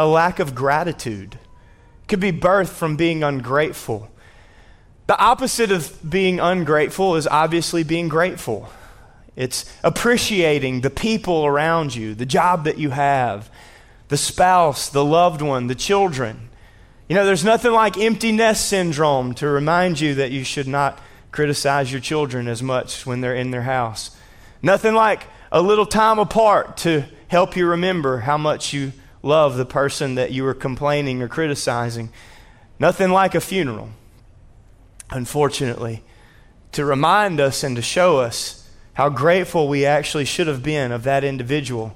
a 0.02 0.08
lack 0.08 0.40
of 0.40 0.56
gratitude. 0.56 1.36
It 1.36 2.08
could 2.08 2.20
be 2.20 2.32
birthed 2.32 2.70
from 2.70 2.96
being 2.96 3.24
ungrateful. 3.24 4.10
The 5.06 5.18
opposite 5.20 5.72
of 5.72 5.98
being 6.10 6.40
ungrateful 6.40 7.16
is 7.16 7.28
obviously 7.28 7.84
being 7.84 8.10
grateful. 8.10 8.70
It's 9.36 9.72
appreciating 9.84 10.82
the 10.82 10.90
people 10.90 11.46
around 11.46 11.94
you, 11.94 12.16
the 12.16 12.26
job 12.26 12.64
that 12.64 12.80
you 12.80 12.90
have, 12.90 13.52
the 14.08 14.18
spouse, 14.18 14.90
the 14.90 15.06
loved 15.06 15.44
one, 15.44 15.68
the 15.68 15.76
children. 15.76 16.50
You 17.08 17.16
know, 17.16 17.26
there's 17.26 17.46
nothing 17.46 17.72
like 17.72 17.96
empty 17.96 18.32
nest 18.32 18.68
syndrome 18.68 19.36
to 19.36 19.48
remind 19.48 20.00
you 20.00 20.16
that 20.16 20.32
you 20.32 20.44
should 20.44 20.68
not 20.68 20.98
criticize 21.32 21.92
your 21.92 22.02
children 22.02 22.48
as 22.48 22.64
much 22.64 23.06
when 23.06 23.22
they're 23.22 23.36
in 23.36 23.52
their 23.52 23.62
house. 23.62 24.18
Nothing 24.64 24.96
like 24.96 25.28
a 25.52 25.62
little 25.62 25.86
time 25.86 26.18
apart 26.18 26.78
to 26.78 27.06
help 27.28 27.56
you 27.56 27.68
remember 27.68 28.22
how 28.22 28.40
much 28.40 28.74
you 28.74 28.94
love 29.24 29.58
the 29.58 29.66
person 29.66 30.16
that 30.16 30.32
you 30.32 30.44
were 30.44 30.54
complaining 30.54 31.22
or 31.22 31.28
criticizing. 31.28 32.10
Nothing 32.80 33.12
like 33.12 33.36
a 33.36 33.42
funeral, 33.42 33.90
unfortunately, 35.12 36.04
to 36.72 36.86
remind 36.86 37.40
us 37.40 37.64
and 37.64 37.76
to 37.76 37.82
show 37.82 38.20
us 38.20 38.70
how 38.94 39.10
grateful 39.10 39.68
we 39.68 39.86
actually 39.86 40.26
should 40.26 40.48
have 40.48 40.64
been 40.64 40.92
of 40.92 41.04
that 41.04 41.24
individual 41.24 41.90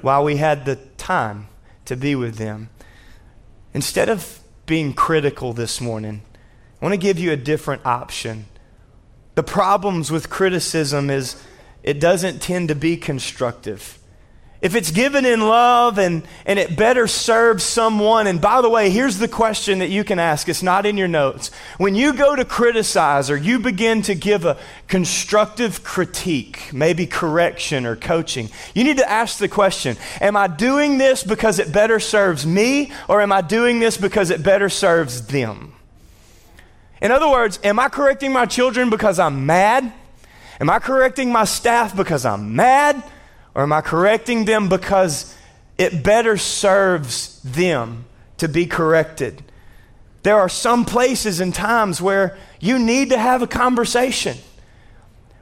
while 0.00 0.24
we 0.24 0.36
had 0.36 0.64
the 0.64 0.76
time 0.96 1.48
to 1.84 1.96
be 1.96 2.14
with 2.14 2.36
them. 2.36 2.70
Instead 3.74 4.08
of 4.08 4.40
being 4.66 4.92
critical 4.92 5.52
this 5.52 5.80
morning, 5.80 6.22
I 6.80 6.84
want 6.84 6.94
to 6.94 7.00
give 7.00 7.18
you 7.18 7.32
a 7.32 7.36
different 7.36 7.84
option. 7.84 8.46
The 9.34 9.42
problems 9.42 10.10
with 10.10 10.30
criticism 10.30 11.10
is 11.10 11.40
it 11.82 12.00
doesn't 12.00 12.40
tend 12.40 12.68
to 12.68 12.74
be 12.74 12.96
constructive. 12.96 13.98
If 14.62 14.74
it's 14.74 14.90
given 14.90 15.24
in 15.24 15.40
love 15.40 15.98
and, 15.98 16.22
and 16.44 16.58
it 16.58 16.76
better 16.76 17.06
serves 17.06 17.64
someone, 17.64 18.26
and 18.26 18.42
by 18.42 18.60
the 18.60 18.68
way, 18.68 18.90
here's 18.90 19.16
the 19.16 19.28
question 19.28 19.78
that 19.78 19.88
you 19.88 20.04
can 20.04 20.18
ask. 20.18 20.50
It's 20.50 20.62
not 20.62 20.84
in 20.84 20.98
your 20.98 21.08
notes. 21.08 21.50
When 21.78 21.94
you 21.94 22.12
go 22.12 22.36
to 22.36 22.44
criticize 22.44 23.30
or 23.30 23.38
you 23.38 23.58
begin 23.58 24.02
to 24.02 24.14
give 24.14 24.44
a 24.44 24.58
constructive 24.86 25.82
critique, 25.82 26.70
maybe 26.74 27.06
correction 27.06 27.86
or 27.86 27.96
coaching, 27.96 28.50
you 28.74 28.84
need 28.84 28.98
to 28.98 29.10
ask 29.10 29.38
the 29.38 29.48
question 29.48 29.96
Am 30.20 30.36
I 30.36 30.46
doing 30.46 30.98
this 30.98 31.24
because 31.24 31.58
it 31.58 31.72
better 31.72 31.98
serves 31.98 32.44
me, 32.44 32.92
or 33.08 33.22
am 33.22 33.32
I 33.32 33.40
doing 33.40 33.80
this 33.80 33.96
because 33.96 34.28
it 34.28 34.42
better 34.42 34.68
serves 34.68 35.26
them? 35.28 35.72
In 37.00 37.10
other 37.10 37.30
words, 37.30 37.58
am 37.64 37.78
I 37.78 37.88
correcting 37.88 38.30
my 38.30 38.44
children 38.44 38.90
because 38.90 39.18
I'm 39.18 39.46
mad? 39.46 39.90
Am 40.60 40.68
I 40.68 40.80
correcting 40.80 41.32
my 41.32 41.44
staff 41.44 41.96
because 41.96 42.26
I'm 42.26 42.54
mad? 42.54 43.02
Or 43.54 43.62
am 43.62 43.72
I 43.72 43.80
correcting 43.80 44.44
them 44.44 44.68
because 44.68 45.34
it 45.76 46.04
better 46.04 46.36
serves 46.36 47.40
them 47.42 48.04
to 48.38 48.48
be 48.48 48.66
corrected? 48.66 49.42
There 50.22 50.38
are 50.38 50.48
some 50.48 50.84
places 50.84 51.40
and 51.40 51.54
times 51.54 52.00
where 52.00 52.36
you 52.60 52.78
need 52.78 53.10
to 53.10 53.18
have 53.18 53.42
a 53.42 53.46
conversation, 53.46 54.36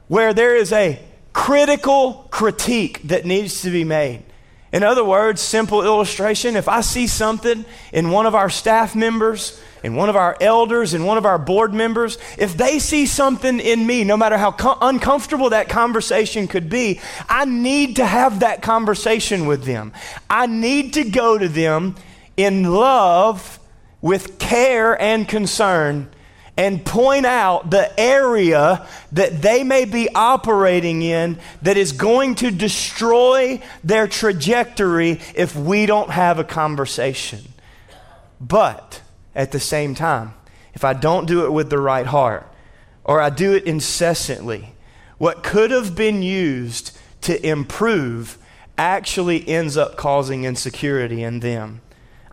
where 0.07 0.33
there 0.33 0.55
is 0.55 0.71
a 0.71 0.99
critical 1.33 2.27
critique 2.31 3.01
that 3.03 3.25
needs 3.25 3.61
to 3.61 3.69
be 3.69 3.83
made. 3.83 4.23
In 4.71 4.83
other 4.83 5.03
words, 5.03 5.41
simple 5.41 5.83
illustration 5.83 6.55
if 6.55 6.67
I 6.67 6.81
see 6.81 7.07
something 7.07 7.65
in 7.91 8.11
one 8.11 8.25
of 8.25 8.35
our 8.35 8.49
staff 8.49 8.95
members 8.95 9.59
and 9.83 9.95
one 9.95 10.09
of 10.09 10.15
our 10.15 10.37
elders 10.41 10.93
and 10.93 11.05
one 11.07 11.17
of 11.17 11.25
our 11.25 11.39
board 11.39 11.73
members, 11.73 12.17
if 12.37 12.55
they 12.55 12.79
see 12.79 13.05
something 13.05 13.59
in 13.59 13.87
me, 13.87 14.03
no 14.03 14.17
matter 14.17 14.37
how 14.37 14.51
co- 14.51 14.77
uncomfortable 14.81 15.49
that 15.51 15.69
conversation 15.69 16.47
could 16.47 16.69
be, 16.69 16.99
I 17.27 17.45
need 17.45 17.95
to 17.95 18.05
have 18.05 18.41
that 18.41 18.61
conversation 18.61 19.47
with 19.47 19.63
them. 19.63 19.93
I 20.29 20.47
need 20.47 20.93
to 20.93 21.03
go 21.03 21.37
to 21.37 21.47
them 21.47 21.95
in 22.37 22.71
love, 22.71 23.59
with 24.01 24.39
care 24.39 24.99
and 25.01 25.27
concern, 25.27 26.09
and 26.59 26.85
point 26.85 27.25
out 27.25 27.69
the 27.71 27.97
area 27.97 28.85
that 29.13 29.41
they 29.41 29.63
may 29.63 29.85
be 29.85 30.09
operating 30.13 31.01
in 31.01 31.39
that 31.61 31.77
is 31.77 31.93
going 31.93 32.35
to 32.35 32.51
destroy 32.51 33.61
their 33.81 34.09
trajectory 34.09 35.21
if 35.35 35.55
we 35.55 35.85
don't 35.85 36.09
have 36.09 36.37
a 36.37 36.43
conversation. 36.43 37.39
But, 38.41 39.01
at 39.33 39.53
the 39.53 39.59
same 39.59 39.95
time. 39.95 40.33
If 40.73 40.83
I 40.83 40.91
don't 40.91 41.27
do 41.27 41.45
it 41.45 41.53
with 41.53 41.69
the 41.69 41.79
right 41.79 42.05
heart, 42.05 42.45
or 43.05 43.21
I 43.21 43.29
do 43.29 43.53
it 43.53 43.63
incessantly, 43.63 44.73
what 45.17 45.43
could 45.43 45.71
have 45.71 45.95
been 45.95 46.21
used 46.21 46.97
to 47.21 47.47
improve 47.47 48.37
actually 48.77 49.47
ends 49.47 49.77
up 49.77 49.95
causing 49.95 50.43
insecurity 50.43 51.23
in 51.23 51.39
them. 51.39 51.79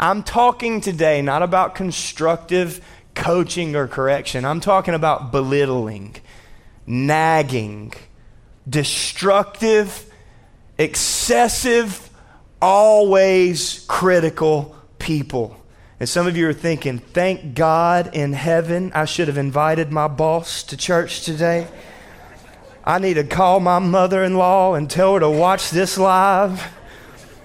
I'm 0.00 0.24
talking 0.24 0.80
today 0.80 1.22
not 1.22 1.42
about 1.42 1.76
constructive 1.76 2.84
coaching 3.16 3.74
or 3.74 3.88
correction, 3.88 4.44
I'm 4.44 4.60
talking 4.60 4.94
about 4.94 5.32
belittling, 5.32 6.14
nagging, 6.86 7.92
destructive, 8.68 10.12
excessive, 10.78 12.08
always 12.62 13.84
critical 13.88 14.76
people. 14.98 15.56
And 15.98 16.08
some 16.08 16.26
of 16.26 16.36
you 16.36 16.48
are 16.48 16.52
thinking, 16.52 16.98
thank 16.98 17.54
God 17.54 18.14
in 18.14 18.34
heaven 18.34 18.92
I 18.94 19.06
should 19.06 19.28
have 19.28 19.38
invited 19.38 19.90
my 19.90 20.08
boss 20.08 20.62
to 20.64 20.76
church 20.76 21.24
today. 21.24 21.66
I 22.84 22.98
need 22.98 23.14
to 23.14 23.24
call 23.24 23.58
my 23.58 23.78
mother 23.78 24.22
in 24.22 24.36
law 24.36 24.74
and 24.74 24.88
tell 24.88 25.14
her 25.14 25.20
to 25.20 25.30
watch 25.30 25.70
this 25.70 25.98
live. 25.98 26.62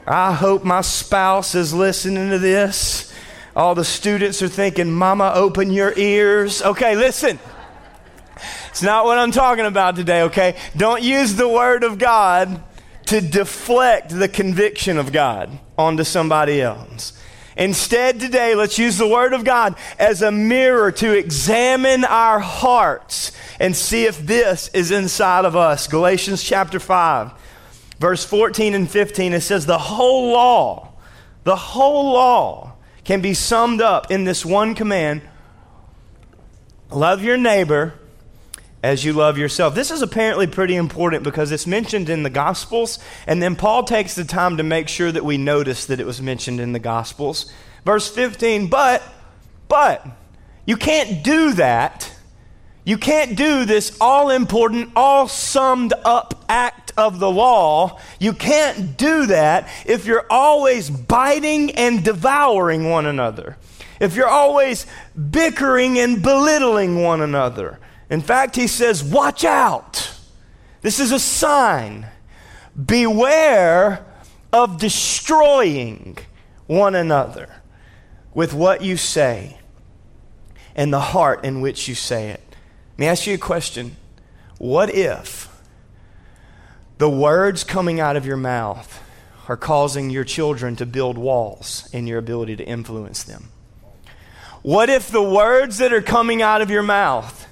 I 0.05 0.33
hope 0.33 0.63
my 0.63 0.81
spouse 0.81 1.55
is 1.55 1.73
listening 1.73 2.29
to 2.29 2.39
this. 2.39 3.10
All 3.55 3.75
the 3.75 3.85
students 3.85 4.41
are 4.41 4.47
thinking, 4.47 4.91
Mama, 4.91 5.31
open 5.35 5.71
your 5.71 5.93
ears. 5.97 6.61
Okay, 6.61 6.95
listen. 6.95 7.39
It's 8.69 8.81
not 8.81 9.05
what 9.05 9.17
I'm 9.17 9.31
talking 9.31 9.65
about 9.65 9.95
today, 9.95 10.23
okay? 10.23 10.57
Don't 10.77 11.03
use 11.03 11.35
the 11.35 11.47
word 11.47 11.83
of 11.83 11.99
God 11.99 12.63
to 13.07 13.19
deflect 13.19 14.17
the 14.17 14.29
conviction 14.29 14.97
of 14.97 15.11
God 15.11 15.59
onto 15.77 16.03
somebody 16.03 16.61
else. 16.61 17.13
Instead, 17.57 18.19
today, 18.19 18.55
let's 18.55 18.79
use 18.79 18.97
the 18.97 19.07
Word 19.07 19.33
of 19.33 19.43
God 19.43 19.75
as 19.99 20.21
a 20.21 20.31
mirror 20.31 20.91
to 20.93 21.11
examine 21.11 22.05
our 22.05 22.39
hearts 22.39 23.33
and 23.59 23.75
see 23.75 24.05
if 24.05 24.17
this 24.25 24.69
is 24.69 24.91
inside 24.91 25.43
of 25.43 25.55
us. 25.55 25.87
Galatians 25.87 26.41
chapter 26.41 26.79
5, 26.79 27.31
verse 27.99 28.23
14 28.23 28.73
and 28.73 28.89
15, 28.89 29.33
it 29.33 29.41
says, 29.41 29.65
The 29.65 29.77
whole 29.77 30.31
law, 30.31 30.93
the 31.43 31.57
whole 31.57 32.13
law 32.13 32.70
can 33.11 33.19
be 33.19 33.33
summed 33.33 33.81
up 33.81 34.09
in 34.09 34.23
this 34.23 34.45
one 34.45 34.73
command 34.73 35.21
love 36.91 37.21
your 37.21 37.35
neighbor 37.35 37.93
as 38.81 39.03
you 39.03 39.11
love 39.11 39.37
yourself. 39.37 39.75
This 39.75 39.91
is 39.91 40.01
apparently 40.01 40.47
pretty 40.47 40.77
important 40.77 41.21
because 41.21 41.51
it's 41.51 41.67
mentioned 41.67 42.07
in 42.07 42.23
the 42.23 42.29
Gospels, 42.29 42.99
and 43.27 43.43
then 43.43 43.57
Paul 43.57 43.83
takes 43.83 44.15
the 44.15 44.23
time 44.23 44.55
to 44.55 44.63
make 44.63 44.87
sure 44.87 45.11
that 45.11 45.25
we 45.25 45.37
notice 45.37 45.87
that 45.87 45.99
it 45.99 46.05
was 46.05 46.21
mentioned 46.21 46.61
in 46.61 46.71
the 46.71 46.79
Gospels. 46.79 47.51
Verse 47.83 48.07
15, 48.07 48.69
but, 48.69 49.03
but, 49.67 50.07
you 50.65 50.77
can't 50.77 51.21
do 51.21 51.51
that. 51.55 52.15
You 52.83 52.97
can't 52.97 53.37
do 53.37 53.65
this 53.65 53.95
all 54.01 54.29
important, 54.29 54.91
all 54.95 55.27
summed 55.27 55.93
up 56.03 56.43
act 56.49 56.93
of 56.97 57.19
the 57.19 57.29
law. 57.29 57.99
You 58.19 58.33
can't 58.33 58.97
do 58.97 59.27
that 59.27 59.69
if 59.85 60.05
you're 60.05 60.25
always 60.29 60.89
biting 60.89 61.71
and 61.71 62.03
devouring 62.03 62.89
one 62.89 63.05
another. 63.05 63.57
If 63.99 64.15
you're 64.15 64.27
always 64.27 64.87
bickering 65.29 65.99
and 65.99 66.23
belittling 66.23 67.03
one 67.03 67.21
another 67.21 67.79
in 68.11 68.19
fact, 68.19 68.57
he 68.57 68.67
says, 68.67 69.01
Watch 69.03 69.45
out. 69.45 70.13
This 70.81 70.99
is 70.99 71.13
a 71.13 71.19
sign. 71.19 72.07
Beware 72.85 74.05
of 74.51 74.77
destroying 74.77 76.17
one 76.67 76.93
another 76.93 77.49
with 78.33 78.53
what 78.53 78.81
you 78.81 78.97
say 78.97 79.57
and 80.75 80.91
the 80.91 80.99
heart 80.99 81.45
in 81.45 81.61
which 81.61 81.87
you 81.87 81.95
say 81.95 82.29
it. 82.29 82.50
Let 82.93 82.99
me 82.99 83.07
ask 83.07 83.25
you 83.25 83.35
a 83.35 83.37
question. 83.37 83.95
What 84.57 84.93
if 84.93 85.49
the 86.97 87.09
words 87.09 87.63
coming 87.63 87.99
out 87.99 88.15
of 88.15 88.25
your 88.25 88.37
mouth 88.37 89.01
are 89.47 89.57
causing 89.57 90.09
your 90.09 90.23
children 90.23 90.75
to 90.75 90.85
build 90.85 91.17
walls 91.17 91.89
in 91.91 92.05
your 92.05 92.19
ability 92.19 92.57
to 92.57 92.63
influence 92.63 93.23
them? 93.23 93.49
What 94.61 94.89
if 94.89 95.09
the 95.09 95.23
words 95.23 95.79
that 95.79 95.91
are 95.91 96.01
coming 96.01 96.41
out 96.41 96.61
of 96.61 96.69
your 96.69 96.83
mouth 96.83 97.47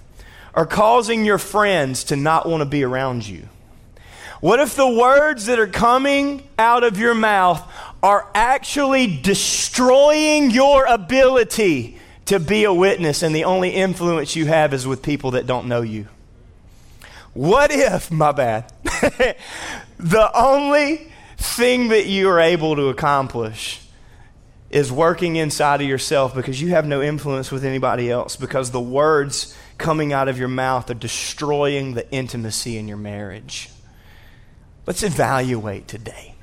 are 0.53 0.67
causing 0.67 1.25
your 1.25 1.39
friends 1.39 2.03
to 2.05 2.15
not 2.15 2.47
want 2.47 2.61
to 2.61 2.65
be 2.65 2.83
around 2.83 3.27
you? 3.27 3.49
What 4.41 4.59
if 4.59 4.75
the 4.75 4.87
words 4.87 5.47
that 5.47 5.59
are 5.59 5.67
coming 5.67 6.47
out 6.57 6.83
of 6.83 6.97
your 6.97 7.15
mouth 7.15 7.61
are 8.01 8.29
actually 8.33 9.07
destroying 9.21 10.51
your 10.51 10.85
ability 10.85 11.97
to 12.29 12.39
be 12.39 12.63
a 12.63 12.73
witness 12.73 13.23
and 13.23 13.35
the 13.35 13.43
only 13.43 13.71
influence 13.71 14.35
you 14.35 14.45
have 14.45 14.71
is 14.71 14.85
with 14.85 15.01
people 15.01 15.31
that 15.31 15.47
don't 15.47 15.67
know 15.67 15.81
you? 15.81 16.07
What 17.33 17.71
if, 17.71 18.11
my 18.11 18.31
bad, 18.31 18.71
the 19.97 20.31
only 20.35 21.11
thing 21.37 21.87
that 21.87 22.05
you 22.05 22.29
are 22.29 22.39
able 22.39 22.75
to 22.75 22.89
accomplish 22.89 23.81
is 24.69 24.91
working 24.91 25.37
inside 25.37 25.81
of 25.81 25.87
yourself 25.87 26.35
because 26.35 26.61
you 26.61 26.69
have 26.69 26.85
no 26.85 27.01
influence 27.01 27.51
with 27.51 27.65
anybody 27.65 28.11
else 28.11 28.35
because 28.35 28.69
the 28.69 28.79
words 28.79 29.57
coming 29.79 30.13
out 30.13 30.27
of 30.27 30.37
your 30.37 30.47
mouth 30.47 30.87
are 30.91 30.95
destroying 30.95 31.95
the 31.95 32.11
intimacy 32.11 32.77
in 32.77 32.87
your 32.87 32.97
marriage. 32.97 33.71
Let's 34.85 35.01
evaluate 35.01 35.87
today. 35.87 36.35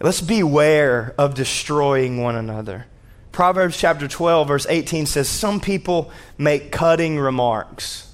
Let's 0.00 0.20
beware 0.20 1.14
of 1.16 1.34
destroying 1.34 2.20
one 2.20 2.34
another. 2.34 2.86
Proverbs 3.36 3.76
chapter 3.76 4.08
12, 4.08 4.48
verse 4.48 4.66
18 4.66 5.04
says, 5.04 5.28
Some 5.28 5.60
people 5.60 6.10
make 6.38 6.72
cutting 6.72 7.18
remarks. 7.18 8.10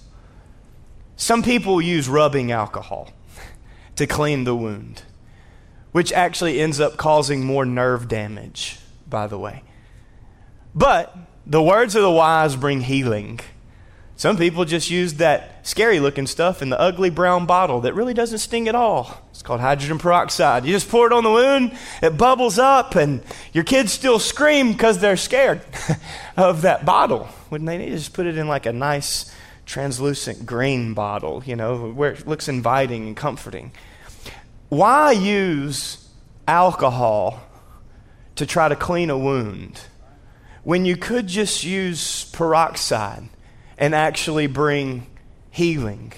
Some 1.15 1.45
people 1.45 1.81
use 1.81 2.09
rubbing 2.09 2.51
alcohol 2.51 3.13
to 3.95 4.09
clean 4.09 4.43
the 4.43 4.57
wound, 4.57 5.05
which 5.93 6.13
actually 6.13 6.59
ends 6.59 6.81
up 6.81 6.97
causing 6.97 7.45
more 7.45 7.65
nerve 7.65 8.09
damage, 8.09 8.81
by 9.09 9.29
the 9.29 9.39
way. 9.39 9.63
But 10.75 11.17
the 11.47 11.63
words 11.63 11.95
of 11.95 12.03
the 12.03 12.11
wise 12.11 12.57
bring 12.57 12.81
healing. 12.81 13.39
Some 14.17 14.37
people 14.37 14.65
just 14.65 14.91
use 14.91 15.15
that 15.15 15.67
scary 15.67 15.99
looking 15.99 16.27
stuff 16.27 16.63
in 16.63 16.71
the 16.71 16.79
ugly 16.79 17.11
brown 17.11 17.47
bottle 17.47 17.81
that 17.81 17.95
really 17.95 18.15
doesn't 18.15 18.39
sting 18.39 18.69
at 18.69 18.75
all. 18.75 19.27
It's 19.31 19.43
called 19.43 19.61
hydrogen 19.61 19.99
peroxide. 19.99 20.65
You 20.65 20.73
just 20.73 20.89
pour 20.89 21.07
it 21.07 21.13
on 21.13 21.25
the 21.25 21.31
wound, 21.31 21.77
it 22.03 22.17
bubbles 22.17 22.59
up, 22.59 22.95
and 22.95 23.23
your 23.53 23.65
kids 23.65 23.93
still 23.93 24.19
scream 24.19 24.73
because 24.73 24.99
they're 24.99 25.17
scared 25.17 25.63
of 26.37 26.63
that 26.63 26.85
bottle. 26.85 27.29
Wouldn't 27.51 27.67
they 27.67 27.79
need 27.79 27.91
to 27.91 27.97
just 27.97 28.13
put 28.13 28.27
it 28.27 28.37
in 28.37 28.49
like 28.49 28.67
a 28.67 28.73
nice 28.73 29.35
translucent 29.67 30.47
green 30.47 30.95
bottle, 30.95 31.43
you 31.45 31.57
know, 31.57 31.91
where 31.91 32.13
it 32.13 32.27
looks 32.27 32.49
inviting 32.49 33.09
and 33.09 33.17
comforting? 33.17 33.73
Why 34.69 35.13
use 35.13 36.09
alcohol 36.47 37.41
to 38.37 38.47
try 38.47 38.69
to 38.69 38.77
clean 38.77 39.11
a 39.11 39.19
wound 39.19 39.81
when 40.65 40.85
you 40.85 40.97
could 40.97 41.27
just 41.27 41.65
use 41.65 42.25
peroxide 42.33 43.29
and 43.79 43.95
actually 43.95 44.47
bring 44.47 45.07
healing. 45.51 46.13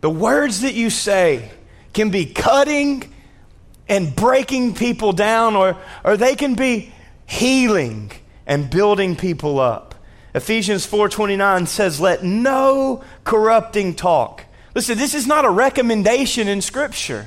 The 0.00 0.10
words 0.10 0.60
that 0.60 0.74
you 0.74 0.90
say 0.90 1.50
can 1.92 2.10
be 2.10 2.26
cutting 2.26 3.12
and 3.88 4.14
breaking 4.14 4.74
people 4.74 5.12
down, 5.12 5.56
or, 5.56 5.76
or 6.04 6.16
they 6.16 6.34
can 6.34 6.54
be 6.54 6.92
healing 7.26 8.12
and 8.46 8.70
building 8.70 9.16
people 9.16 9.58
up. 9.58 9.94
Ephesians 10.34 10.86
4:29 10.86 11.66
says, 11.66 12.00
"Let 12.00 12.22
no 12.22 13.02
corrupting 13.24 13.94
talk." 13.94 14.44
Listen, 14.74 14.98
this 14.98 15.14
is 15.14 15.26
not 15.26 15.46
a 15.46 15.50
recommendation 15.50 16.48
in 16.48 16.60
scripture. 16.60 17.26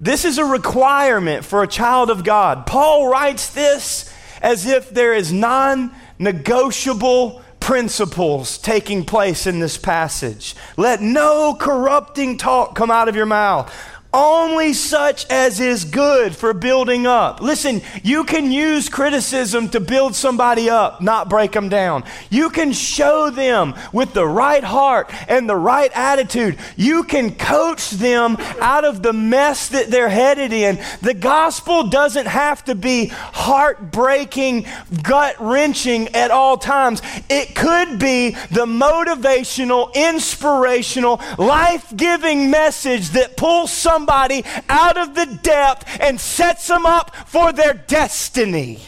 This 0.00 0.24
is 0.24 0.38
a 0.38 0.44
requirement 0.44 1.44
for 1.44 1.62
a 1.62 1.66
child 1.66 2.10
of 2.10 2.24
God. 2.24 2.66
Paul 2.66 3.08
writes 3.08 3.48
this 3.48 4.10
as 4.40 4.66
if 4.66 4.90
there 4.90 5.14
is 5.14 5.32
non-negotiable 5.32 7.42
principles 7.66 8.58
taking 8.58 9.04
place 9.04 9.44
in 9.44 9.58
this 9.58 9.76
passage. 9.76 10.54
Let 10.76 11.02
no 11.02 11.56
corrupting 11.58 12.38
talk 12.38 12.76
come 12.76 12.92
out 12.92 13.08
of 13.08 13.16
your 13.16 13.26
mouth 13.26 13.74
only 14.12 14.72
such 14.72 15.26
as 15.30 15.60
is 15.60 15.84
good 15.84 16.34
for 16.34 16.54
building 16.54 17.06
up. 17.06 17.40
Listen, 17.40 17.82
you 18.02 18.24
can 18.24 18.50
use 18.50 18.88
criticism 18.88 19.68
to 19.70 19.80
build 19.80 20.14
somebody 20.14 20.70
up, 20.70 21.00
not 21.02 21.28
break 21.28 21.52
them 21.52 21.68
down. 21.68 22.04
You 22.30 22.50
can 22.50 22.72
show 22.72 23.30
them 23.30 23.74
with 23.92 24.14
the 24.14 24.26
right 24.26 24.64
heart 24.64 25.10
and 25.28 25.48
the 25.48 25.56
right 25.56 25.90
attitude. 25.94 26.58
You 26.76 27.04
can 27.04 27.34
coach 27.34 27.90
them 27.90 28.36
out 28.60 28.84
of 28.84 29.02
the 29.02 29.12
mess 29.12 29.68
that 29.68 29.90
they're 29.90 30.08
headed 30.08 30.52
in. 30.52 30.78
The 31.02 31.14
gospel 31.14 31.88
doesn't 31.88 32.26
have 32.26 32.64
to 32.64 32.74
be 32.74 33.06
heartbreaking, 33.06 34.66
gut 35.02 35.36
wrenching 35.40 36.08
at 36.14 36.30
all 36.30 36.56
times. 36.56 37.02
It 37.28 37.54
could 37.54 37.98
be 37.98 38.30
the 38.50 38.66
motivational, 38.66 39.92
inspirational, 39.94 41.20
life 41.38 41.94
giving 41.96 42.50
message 42.50 43.10
that 43.10 43.36
pulls 43.36 43.72
somebody 43.72 43.95
somebody 43.96 44.44
out 44.68 44.98
of 44.98 45.14
the 45.14 45.24
depth 45.42 45.86
and 46.00 46.20
sets 46.20 46.68
them 46.68 46.84
up 46.84 47.16
for 47.26 47.50
their 47.50 47.72
destiny. 47.72 48.78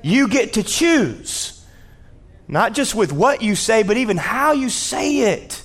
You 0.00 0.28
get 0.28 0.54
to 0.54 0.62
choose, 0.62 1.62
not 2.48 2.72
just 2.72 2.94
with 2.94 3.12
what 3.12 3.42
you 3.42 3.54
say, 3.54 3.82
but 3.82 3.98
even 3.98 4.16
how 4.16 4.52
you 4.52 4.70
say 4.70 5.34
it. 5.34 5.62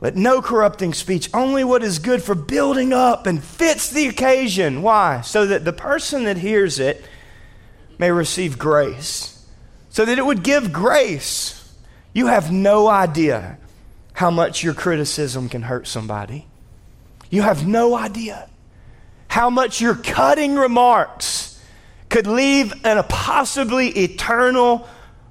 Let 0.00 0.16
no 0.16 0.40
corrupting 0.40 0.94
speech, 0.94 1.28
only 1.34 1.62
what 1.62 1.84
is 1.84 1.98
good 1.98 2.22
for 2.22 2.34
building 2.34 2.94
up 2.94 3.26
and 3.26 3.44
fits 3.44 3.90
the 3.90 4.08
occasion. 4.08 4.80
Why? 4.80 5.20
So 5.20 5.46
that 5.46 5.66
the 5.66 5.72
person 5.74 6.24
that 6.24 6.38
hears 6.38 6.78
it 6.78 7.04
may 7.98 8.10
receive 8.10 8.58
grace. 8.58 9.46
So 9.90 10.06
that 10.06 10.18
it 10.18 10.24
would 10.24 10.42
give 10.42 10.72
grace. 10.72 11.70
You 12.14 12.28
have 12.28 12.50
no 12.50 12.88
idea 12.88 13.58
how 14.14 14.30
much 14.30 14.64
your 14.64 14.74
criticism 14.74 15.50
can 15.50 15.62
hurt 15.62 15.86
somebody. 15.86 16.46
You 17.32 17.40
have 17.40 17.66
no 17.66 17.96
idea 17.96 18.50
how 19.28 19.48
much 19.48 19.80
your 19.80 19.94
cutting 19.94 20.54
remarks 20.54 21.58
could 22.10 22.26
leave 22.26 22.74
an, 22.84 23.02
possibly 23.08 23.88
eternal 23.88 24.86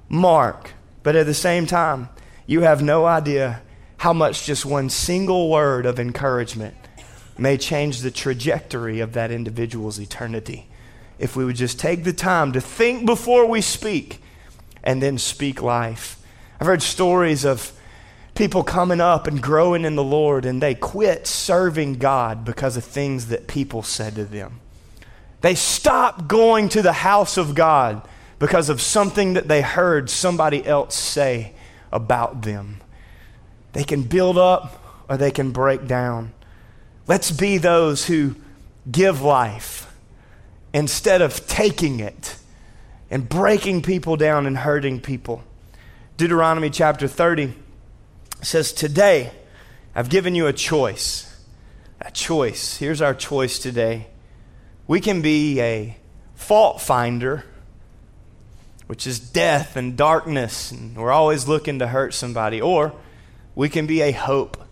mark. 0.08 0.72
But 1.04 1.14
at 1.14 1.26
the 1.26 1.32
same 1.32 1.64
time, 1.64 2.08
you 2.44 2.62
have 2.62 2.82
no 2.82 3.06
idea 3.06 3.62
how 3.98 4.12
much 4.12 4.44
just 4.44 4.66
one 4.66 4.90
single 4.90 5.48
word 5.48 5.86
of 5.86 6.00
encouragement 6.00 6.74
may 7.38 7.56
change 7.56 8.00
the 8.00 8.10
trajectory 8.10 8.98
of 8.98 9.12
that 9.12 9.30
individual's 9.30 10.00
eternity. 10.00 10.66
If 11.20 11.36
we 11.36 11.44
would 11.44 11.54
just 11.54 11.78
take 11.78 12.02
the 12.02 12.12
time 12.12 12.50
to 12.54 12.60
think 12.60 13.06
before 13.06 13.46
we 13.46 13.60
speak 13.60 14.20
and 14.82 15.00
then 15.00 15.18
speak 15.18 15.62
life. 15.62 16.20
I've 16.58 16.66
heard 16.66 16.82
stories 16.82 17.44
of 17.44 17.72
people 18.34 18.62
coming 18.62 19.00
up 19.00 19.26
and 19.26 19.42
growing 19.42 19.84
in 19.84 19.94
the 19.94 20.04
Lord, 20.04 20.44
and 20.44 20.62
they 20.62 20.74
quit 20.74 21.26
serving 21.26 21.94
God 21.94 22.44
because 22.44 22.76
of 22.76 22.84
things 22.84 23.26
that 23.26 23.46
people 23.46 23.82
said 23.82 24.14
to 24.14 24.24
them. 24.24 24.60
They 25.42 25.54
stopped 25.54 26.28
going 26.28 26.68
to 26.70 26.82
the 26.82 26.92
house 26.92 27.36
of 27.36 27.54
God 27.54 28.06
because 28.38 28.68
of 28.68 28.80
something 28.80 29.34
that 29.34 29.48
they 29.48 29.60
heard 29.60 30.08
somebody 30.08 30.64
else 30.64 30.94
say 30.94 31.52
about 31.90 32.42
them. 32.42 32.80
They 33.72 33.84
can 33.84 34.02
build 34.02 34.38
up 34.38 35.04
or 35.08 35.16
they 35.16 35.30
can 35.30 35.50
break 35.50 35.86
down. 35.86 36.32
Let's 37.06 37.30
be 37.30 37.58
those 37.58 38.06
who 38.06 38.36
give 38.90 39.20
life 39.22 39.92
instead 40.72 41.20
of 41.20 41.46
taking 41.46 42.00
it 42.00 42.36
and 43.10 43.28
breaking 43.28 43.82
people 43.82 44.16
down 44.16 44.46
and 44.46 44.58
hurting 44.58 45.00
people. 45.00 45.42
Deuteronomy 46.16 46.70
chapter 46.70 47.08
30 47.08 47.54
says, 48.44 48.72
Today, 48.72 49.32
I've 49.94 50.08
given 50.08 50.34
you 50.34 50.46
a 50.46 50.52
choice. 50.52 51.28
A 52.00 52.10
choice. 52.10 52.76
Here's 52.76 53.00
our 53.00 53.14
choice 53.14 53.58
today. 53.58 54.08
We 54.86 55.00
can 55.00 55.22
be 55.22 55.60
a 55.60 55.96
fault 56.34 56.80
finder, 56.80 57.44
which 58.86 59.06
is 59.06 59.20
death 59.20 59.76
and 59.76 59.96
darkness, 59.96 60.72
and 60.72 60.96
we're 60.96 61.12
always 61.12 61.46
looking 61.46 61.78
to 61.78 61.86
hurt 61.86 62.14
somebody, 62.14 62.60
or 62.60 62.92
we 63.54 63.68
can 63.68 63.86
be 63.86 64.02
a 64.02 64.12
hope 64.12 64.62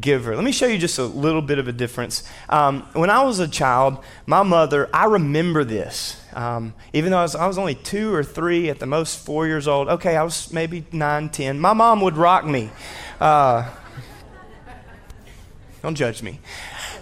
giver. 0.00 0.34
Let 0.34 0.44
me 0.44 0.52
show 0.52 0.66
you 0.66 0.78
just 0.78 0.98
a 0.98 1.04
little 1.04 1.42
bit 1.42 1.58
of 1.58 1.68
a 1.68 1.72
difference. 1.72 2.22
Um, 2.48 2.82
when 2.92 3.10
I 3.10 3.22
was 3.24 3.38
a 3.38 3.48
child, 3.48 3.98
my 4.26 4.42
mother, 4.42 4.88
I 4.92 5.06
remember 5.06 5.64
this. 5.64 6.22
Um, 6.34 6.74
even 6.92 7.10
though 7.10 7.18
I 7.18 7.22
was, 7.22 7.34
I 7.34 7.46
was, 7.46 7.58
only 7.58 7.74
two 7.74 8.12
or 8.14 8.22
three, 8.22 8.70
at 8.70 8.78
the 8.78 8.86
most 8.86 9.24
four 9.24 9.46
years 9.46 9.66
old. 9.66 9.88
Okay, 9.88 10.16
I 10.16 10.22
was 10.22 10.52
maybe 10.52 10.84
nine, 10.92 11.30
ten. 11.30 11.58
My 11.58 11.72
mom 11.72 12.00
would 12.02 12.16
rock 12.16 12.44
me. 12.44 12.70
Uh, 13.20 13.68
don't 15.82 15.94
judge 15.94 16.22
me. 16.22 16.38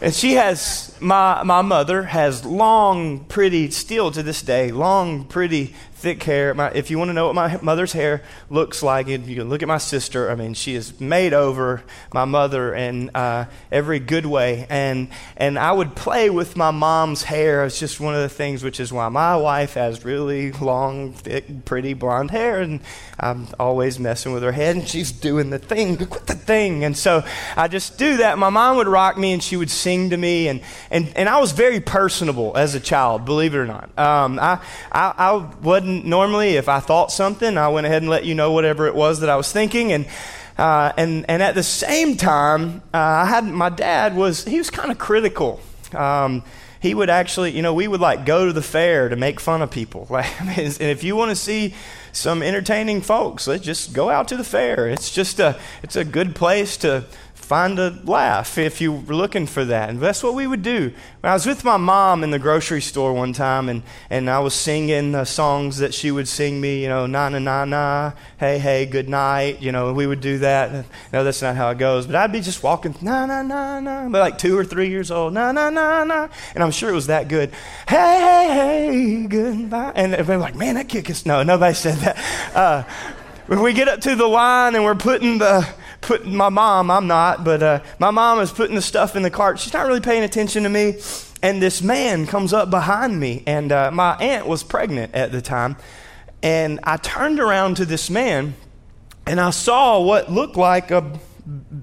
And 0.01 0.14
she 0.14 0.35
has, 0.35 0.94
my, 1.01 1.42
my 1.42 1.62
mother 1.62 2.03
has 2.03 2.44
long, 2.44 3.25
pretty, 3.25 3.70
still 3.70 4.11
to 4.11 4.22
this 4.22 4.42
day, 4.42 4.70
long, 4.70 5.25
pretty, 5.25 5.75
thick 5.97 6.23
hair. 6.25 6.53
My, 6.53 6.71
if 6.73 6.91
you 6.91 6.99
want 6.99 7.09
to 7.09 7.15
know 7.15 7.27
what 7.27 7.35
my 7.35 7.59
mother's 7.63 7.93
hair 7.93 8.23
looks 8.51 8.83
like, 8.83 9.09
you 9.09 9.19
can 9.19 9.49
look 9.49 9.63
at 9.63 9.69
my 9.69 9.79
sister. 9.79 10.31
I 10.31 10.35
mean, 10.35 10.53
she 10.53 10.75
is 10.75 11.01
made 11.01 11.33
over 11.33 11.83
my 12.13 12.27
mother 12.27 12.75
in 12.75 13.11
uh, 13.15 13.47
every 13.73 13.99
good 13.99 14.27
way. 14.27 14.67
And, 14.69 15.09
and 15.39 15.59
I 15.59 15.73
would 15.73 15.97
play 15.97 16.29
with 16.29 16.55
my 16.55 16.71
mom's 16.71 17.23
hair. 17.23 17.65
It's 17.65 17.81
just 17.81 17.99
one 17.99 18.15
of 18.15 18.21
the 18.21 18.29
things, 18.29 18.63
which 18.63 18.79
is 18.79 18.93
why 18.93 19.09
my 19.09 19.37
wife 19.37 19.75
has 19.75 20.05
really 20.05 20.53
long, 20.53 21.15
thick, 21.15 21.65
pretty 21.65 21.95
blonde 21.95 22.31
hair. 22.31 22.61
And 22.61 22.81
I'm 23.19 23.49
always 23.59 23.99
messing 23.99 24.35
with 24.35 24.43
her 24.43 24.53
head, 24.53 24.77
and 24.77 24.87
she's 24.87 25.11
doing 25.11 25.49
the 25.49 25.59
thing, 25.59 25.97
quit 25.97 26.27
the 26.27 26.35
thing. 26.35 26.85
And 26.85 26.95
so 26.95 27.25
I 27.57 27.69
just 27.69 27.97
do 27.97 28.19
that. 28.19 28.37
My 28.37 28.51
mom 28.51 28.77
would 28.77 28.87
rock 28.89 29.17
me, 29.17 29.33
and 29.33 29.43
she 29.43 29.57
would 29.57 29.71
sing 29.71 30.11
to 30.11 30.17
me. 30.19 30.49
And, 30.49 30.61
and, 30.91 31.11
and 31.17 31.27
I 31.27 31.41
was 31.41 31.53
very 31.53 31.81
personable 31.81 32.55
as 32.55 32.75
a 32.75 32.81
child, 32.81 33.25
believe 33.25 33.55
it 33.55 33.59
or 33.59 33.67
not. 33.67 33.99
Um, 33.99 34.39
I, 34.39 34.61
I, 34.93 35.15
I 35.17 35.33
wasn't 35.63 35.96
normally, 36.05 36.57
if 36.57 36.69
I 36.69 36.81
thought 36.81 37.13
something, 37.13 37.57
I 37.57 37.69
went 37.69 37.87
ahead 37.87 38.03
and 38.03 38.11
let 38.11 38.25
you 38.25 38.35
know 38.35 38.53
whatever 38.53 38.87
it 38.87 38.95
was 38.95 39.21
that 39.21 39.31
I 39.31 39.37
was 39.37 39.53
thinking. 39.53 39.93
And 39.93 40.07
uh, 40.59 40.93
and 40.97 41.25
and 41.29 41.43
at 41.43 41.55
the 41.55 41.63
same 41.63 42.17
time, 42.17 42.83
uh, 42.95 42.99
I 42.99 43.25
had 43.27 43.45
my 43.45 43.69
dad 43.69 44.17
was 44.17 44.45
he 44.45 44.59
was 44.59 44.71
kind 44.71 44.91
of 44.91 44.99
critical. 44.99 45.61
Um, 45.95 46.43
he 46.81 46.95
would 46.95 47.11
actually, 47.11 47.53
you 47.53 47.63
know, 47.63 47.75
we 47.75 47.89
would 47.89 48.01
like 48.01 48.25
go 48.25 48.47
to 48.47 48.53
the 48.53 48.63
fair 48.63 49.09
to 49.09 49.17
make 49.17 49.41
fun 49.41 49.63
of 49.63 49.71
people. 49.71 50.07
Like, 50.17 50.41
and 50.41 50.81
if 50.81 51.05
you 51.05 51.17
want 51.17 51.31
to 51.31 51.37
see 51.37 51.75
some 52.13 52.43
entertaining 52.43 53.03
folks, 53.03 53.47
let's 53.47 53.65
just 53.65 53.93
go 53.93 54.09
out 54.09 54.29
to 54.29 54.37
the 54.37 54.45
fair. 54.45 54.89
It's 54.89 55.11
just 55.11 55.41
a 55.41 55.59
it's 55.83 55.97
a 55.97 56.05
good 56.05 56.35
place 56.35 56.77
to 56.79 57.05
find 57.47 57.79
a 57.79 57.97
laugh 58.03 58.59
if 58.59 58.81
you 58.81 58.93
were 58.93 59.15
looking 59.15 59.47
for 59.47 59.65
that. 59.65 59.89
And 59.89 60.01
that's 60.01 60.21
what 60.21 60.35
we 60.35 60.49
would 60.49 60.63
do. 60.63 60.93
I 61.23 61.33
was 61.33 61.47
with 61.47 61.63
my 61.63 61.77
mom 61.77 62.25
in 62.25 62.33
the 62.33 62.41
grocery 62.41 62.81
store 62.81 63.13
one 63.13 63.33
time, 63.33 63.69
and, 63.69 63.83
and 64.11 64.29
I 64.29 64.41
was 64.41 64.53
singing 64.53 65.15
uh, 65.15 65.25
songs 65.25 65.79
that 65.79 65.95
she 65.95 66.11
would 66.11 66.27
sing 66.27 66.61
me, 66.61 66.83
you 66.83 66.89
know, 66.89 67.07
na 67.07 67.29
na 67.29 67.39
na 67.39 67.65
na, 67.65 68.13
hey 68.39 68.59
hey, 68.59 68.85
good 68.85 69.09
night. 69.09 69.63
You 69.63 69.71
know, 69.71 69.93
we 69.93 70.09
would 70.09 70.21
do 70.21 70.39
that. 70.39 70.87
No, 71.13 71.23
that's 71.23 71.41
not 71.41 71.55
how 71.55 71.71
it 71.71 71.79
goes. 71.79 72.07
But 72.07 72.17
I'd 72.17 72.33
be 72.33 72.41
just 72.41 72.65
walking, 72.65 72.97
na 73.01 73.27
na 73.27 73.43
na 73.43 73.79
na, 73.79 74.09
but 74.09 74.19
like 74.19 74.39
two 74.39 74.59
or 74.59 74.65
three 74.65 74.89
years 74.89 75.13
old, 75.13 75.33
na 75.33 75.53
na 75.53 75.71
na 75.71 76.03
na, 76.03 76.29
and 76.55 76.65
I'm 76.65 76.73
sure 76.73 76.91
it 76.91 76.95
was 76.95 77.07
that 77.07 77.29
good. 77.29 77.51
Hey 77.89 78.19
hey 78.21 78.55
hey, 78.55 79.27
goodbye. 79.27 79.93
And 79.95 80.15
everybody 80.15 80.41
like, 80.41 80.57
man, 80.57 80.75
that 80.75 80.89
kick 80.89 81.09
is 81.11 81.25
no, 81.25 81.45
nobody 81.45 81.75
said 81.75 81.99
that. 81.99 82.57
Uh, 82.57 82.83
when 83.47 83.63
we 83.63 83.73
get 83.73 83.87
up 83.87 84.01
to 84.01 84.17
the 84.17 84.27
line 84.27 84.75
and 84.75 84.83
we're 84.85 84.97
putting 84.97 85.39
the 85.39 85.67
putting 86.01 86.35
my 86.37 86.49
mom, 86.49 86.91
I'm 86.91 87.07
not, 87.07 87.45
but 87.45 87.63
uh, 87.63 87.83
my 87.99 88.11
mom 88.11 88.41
is 88.41 88.51
putting 88.51 88.77
the 88.77 88.83
stuff 88.83 89.17
in 89.17 89.23
the 89.23 89.31
cart. 89.31 89.59
She's 89.59 89.73
not 89.73 89.87
really 89.87 90.01
paying 90.01 90.23
attention 90.23 90.63
to 90.63 90.69
me. 90.69 91.01
And 91.43 91.63
this 91.63 91.83
man 91.83 92.27
comes 92.27 92.53
up 92.53 92.71
behind 92.71 93.21
me, 93.21 93.43
and 93.47 93.71
uh, 93.71 93.91
my 93.91 94.17
aunt 94.17 94.47
was 94.47 94.63
pregnant 94.63 95.15
at 95.15 95.33
the 95.33 95.43
time. 95.43 95.77
And 96.43 96.81
I 96.83 96.97
turned 96.97 97.41
around 97.41 97.77
to 97.77 97.85
this 97.85 98.09
man, 98.09 98.55
and 99.27 99.41
I 99.41 99.51
saw 99.51 100.01
what 100.01 100.31
looked 100.31 100.57
like 100.57 100.91
a 100.91 101.19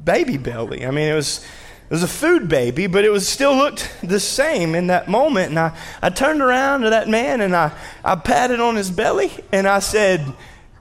baby 0.04 0.38
belly. 0.38 0.86
I 0.86 0.92
mean, 0.92 1.08
it 1.08 1.16
was 1.16 1.46
it 1.90 1.94
was 1.94 2.04
a 2.04 2.08
food 2.08 2.50
baby, 2.50 2.88
but 2.88 3.06
it 3.06 3.12
was 3.12 3.28
still 3.28 3.56
looked 3.56 3.94
the 4.02 4.20
same 4.20 4.74
in 4.74 4.88
that 4.88 5.08
moment. 5.08 5.50
And 5.50 5.60
I, 5.60 5.78
I 6.02 6.10
turned 6.10 6.42
around 6.42 6.82
to 6.82 6.90
that 6.90 7.08
man 7.08 7.40
and 7.40 7.56
I, 7.56 7.72
I 8.04 8.16
patted 8.16 8.60
on 8.60 8.76
his 8.76 8.90
belly 8.90 9.32
and 9.52 9.68
I 9.68 9.78
said, 9.78 10.26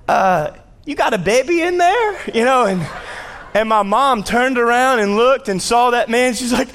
uh, 0.09 0.53
You 0.87 0.95
got 0.95 1.13
a 1.13 1.19
baby 1.19 1.61
in 1.61 1.77
there? 1.77 2.19
You 2.35 2.45
know, 2.45 2.65
and, 2.65 2.81
and 3.55 3.69
my 3.69 3.83
mom 3.83 4.23
turned 4.23 4.59
around 4.59 5.01
and 5.01 5.17
looked 5.17 5.49
and 5.49 5.61
saw 5.61 5.91
that 5.91 6.09
man. 6.09 6.35
She's 6.35 6.53
like, 6.53 6.69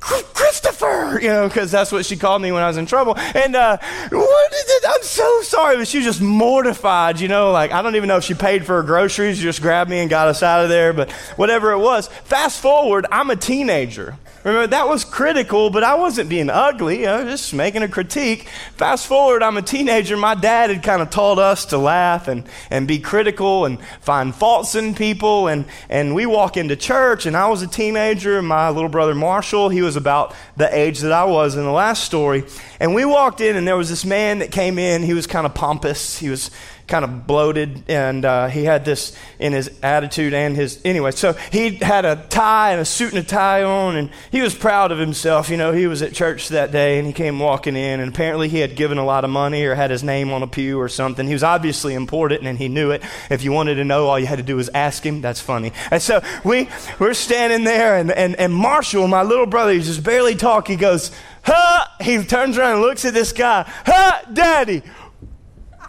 Christopher, 0.00 1.20
you 1.20 1.28
know, 1.28 1.46
because 1.46 1.70
that's 1.70 1.92
what 1.92 2.06
she 2.06 2.16
called 2.16 2.40
me 2.40 2.50
when 2.52 2.62
I 2.62 2.68
was 2.68 2.78
in 2.78 2.86
trouble. 2.86 3.16
And 3.18 3.54
uh, 3.54 3.76
what 4.10 4.52
is 4.52 4.64
it? 4.66 4.84
I'm 4.88 5.02
so 5.02 5.42
sorry, 5.42 5.76
but 5.76 5.86
she 5.86 5.98
was 5.98 6.06
just 6.06 6.20
mortified, 6.22 7.20
you 7.20 7.28
know. 7.28 7.52
Like 7.52 7.70
I 7.72 7.82
don't 7.82 7.96
even 7.96 8.08
know 8.08 8.16
if 8.16 8.24
she 8.24 8.34
paid 8.34 8.64
for 8.64 8.76
her 8.76 8.82
groceries, 8.82 9.36
she 9.36 9.42
just 9.42 9.60
grabbed 9.62 9.90
me 9.90 9.98
and 9.98 10.08
got 10.08 10.28
us 10.28 10.42
out 10.42 10.62
of 10.62 10.68
there. 10.68 10.92
But 10.92 11.10
whatever 11.36 11.72
it 11.72 11.78
was, 11.78 12.08
fast 12.24 12.60
forward, 12.60 13.06
I'm 13.12 13.30
a 13.30 13.36
teenager. 13.36 14.16
Remember, 14.42 14.68
that 14.68 14.88
was 14.88 15.04
critical, 15.04 15.68
but 15.68 15.84
I 15.84 15.96
wasn't 15.96 16.30
being 16.30 16.48
ugly. 16.48 17.06
I 17.06 17.22
was 17.22 17.40
just 17.40 17.52
making 17.52 17.82
a 17.82 17.88
critique. 17.88 18.48
Fast 18.76 19.06
forward, 19.06 19.42
I'm 19.42 19.58
a 19.58 19.62
teenager. 19.62 20.16
My 20.16 20.34
dad 20.34 20.70
had 20.70 20.82
kind 20.82 21.02
of 21.02 21.10
taught 21.10 21.38
us 21.38 21.66
to 21.66 21.78
laugh 21.78 22.26
and, 22.26 22.44
and 22.70 22.88
be 22.88 22.98
critical 23.00 23.66
and 23.66 23.78
find 24.00 24.34
faults 24.34 24.74
in 24.74 24.94
people. 24.94 25.46
And, 25.46 25.66
and 25.90 26.14
we 26.14 26.24
walk 26.24 26.56
into 26.56 26.74
church, 26.74 27.26
and 27.26 27.36
I 27.36 27.48
was 27.48 27.60
a 27.60 27.66
teenager, 27.66 28.38
and 28.38 28.48
my 28.48 28.70
little 28.70 28.88
brother 28.88 29.14
Marshall, 29.14 29.68
he 29.68 29.82
was 29.82 29.96
about 29.96 30.34
the 30.56 30.74
age 30.74 31.00
that 31.00 31.12
I 31.12 31.24
was 31.24 31.54
in 31.54 31.64
the 31.64 31.70
last 31.70 32.04
story. 32.04 32.44
And 32.80 32.94
we 32.94 33.04
walked 33.04 33.42
in, 33.42 33.56
and 33.56 33.68
there 33.68 33.76
was 33.76 33.90
this 33.90 34.06
man 34.06 34.38
that 34.38 34.50
came 34.50 34.78
in. 34.78 35.02
He 35.02 35.12
was 35.12 35.26
kind 35.26 35.44
of 35.44 35.52
pompous. 35.52 36.18
He 36.18 36.30
was 36.30 36.50
kind 36.90 37.04
of 37.04 37.26
bloated, 37.26 37.84
and 37.88 38.24
uh, 38.24 38.48
he 38.48 38.64
had 38.64 38.84
this 38.84 39.16
in 39.38 39.52
his 39.52 39.70
attitude 39.82 40.34
and 40.34 40.56
his. 40.56 40.80
Anyway, 40.84 41.12
so 41.12 41.32
he 41.52 41.76
had 41.76 42.04
a 42.04 42.16
tie 42.28 42.72
and 42.72 42.80
a 42.80 42.84
suit 42.84 43.10
and 43.14 43.18
a 43.18 43.26
tie 43.26 43.62
on, 43.62 43.96
and 43.96 44.10
he 44.30 44.42
was 44.42 44.54
proud 44.54 44.92
of 44.92 44.98
himself. 44.98 45.48
You 45.48 45.56
know, 45.56 45.72
he 45.72 45.86
was 45.86 46.02
at 46.02 46.12
church 46.12 46.48
that 46.48 46.72
day, 46.72 46.98
and 46.98 47.06
he 47.06 47.12
came 47.12 47.38
walking 47.38 47.76
in, 47.76 48.00
and 48.00 48.12
apparently 48.12 48.48
he 48.48 48.58
had 48.58 48.76
given 48.76 48.98
a 48.98 49.04
lot 49.04 49.24
of 49.24 49.30
money 49.30 49.64
or 49.64 49.74
had 49.74 49.90
his 49.90 50.02
name 50.02 50.32
on 50.32 50.42
a 50.42 50.46
pew 50.46 50.78
or 50.78 50.88
something. 50.88 51.26
He 51.26 51.32
was 51.32 51.44
obviously 51.44 51.94
important, 51.94 52.44
and 52.44 52.58
he 52.58 52.68
knew 52.68 52.90
it. 52.90 53.02
If 53.30 53.44
you 53.44 53.52
wanted 53.52 53.76
to 53.76 53.84
know, 53.84 54.08
all 54.08 54.18
you 54.18 54.26
had 54.26 54.38
to 54.38 54.44
do 54.44 54.56
was 54.56 54.68
ask 54.74 55.06
him. 55.06 55.22
That's 55.22 55.40
funny. 55.40 55.72
And 55.90 56.02
so 56.02 56.20
we 56.44 56.68
we're 56.98 57.14
standing 57.14 57.64
there, 57.64 57.96
and 57.96 58.10
and, 58.10 58.34
and 58.36 58.52
Marshall, 58.52 59.06
my 59.06 59.22
little 59.22 59.46
brother, 59.46 59.72
he's 59.72 59.86
just 59.86 60.02
barely 60.02 60.34
talk. 60.34 60.66
He 60.66 60.76
goes, 60.76 61.12
"Huh?" 61.42 61.84
He 62.00 62.22
turns 62.24 62.58
around 62.58 62.72
and 62.72 62.82
looks 62.82 63.04
at 63.04 63.14
this 63.14 63.32
guy. 63.32 63.64
"Huh, 63.86 64.22
Daddy." 64.32 64.82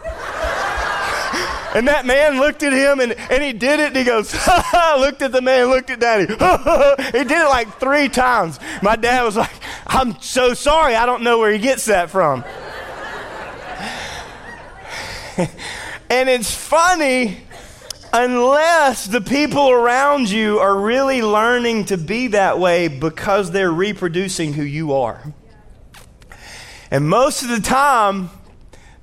And 1.74 1.88
that 1.88 2.04
man 2.04 2.38
looked 2.38 2.62
at 2.62 2.72
him 2.72 3.00
and, 3.00 3.12
and 3.12 3.42
he 3.42 3.54
did 3.54 3.80
it 3.80 3.88
and 3.88 3.96
he 3.96 4.04
goes, 4.04 4.30
ha, 4.34 4.62
ha, 4.64 4.96
looked 5.00 5.22
at 5.22 5.32
the 5.32 5.40
man, 5.40 5.68
looked 5.68 5.88
at 5.88 6.00
daddy. 6.00 6.26
he 6.26 7.24
did 7.24 7.30
it 7.30 7.48
like 7.48 7.78
three 7.78 8.08
times. 8.08 8.60
My 8.82 8.96
dad 8.96 9.22
was 9.22 9.36
like, 9.36 9.54
I'm 9.86 10.20
so 10.20 10.52
sorry. 10.52 10.94
I 10.94 11.06
don't 11.06 11.22
know 11.22 11.38
where 11.38 11.50
he 11.50 11.58
gets 11.58 11.86
that 11.86 12.10
from. 12.10 12.44
and 16.10 16.28
it's 16.28 16.54
funny 16.54 17.38
unless 18.12 19.06
the 19.06 19.22
people 19.22 19.70
around 19.70 20.28
you 20.28 20.58
are 20.58 20.78
really 20.78 21.22
learning 21.22 21.86
to 21.86 21.96
be 21.96 22.28
that 22.28 22.58
way 22.58 22.88
because 22.88 23.50
they're 23.50 23.72
reproducing 23.72 24.52
who 24.52 24.62
you 24.62 24.92
are. 24.92 25.32
And 26.90 27.08
most 27.08 27.42
of 27.42 27.48
the 27.48 27.60
time, 27.60 28.28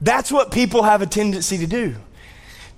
that's 0.01 0.31
what 0.31 0.51
people 0.51 0.83
have 0.83 1.01
a 1.01 1.07
tendency 1.07 1.57
to 1.57 1.67
do 1.67 1.95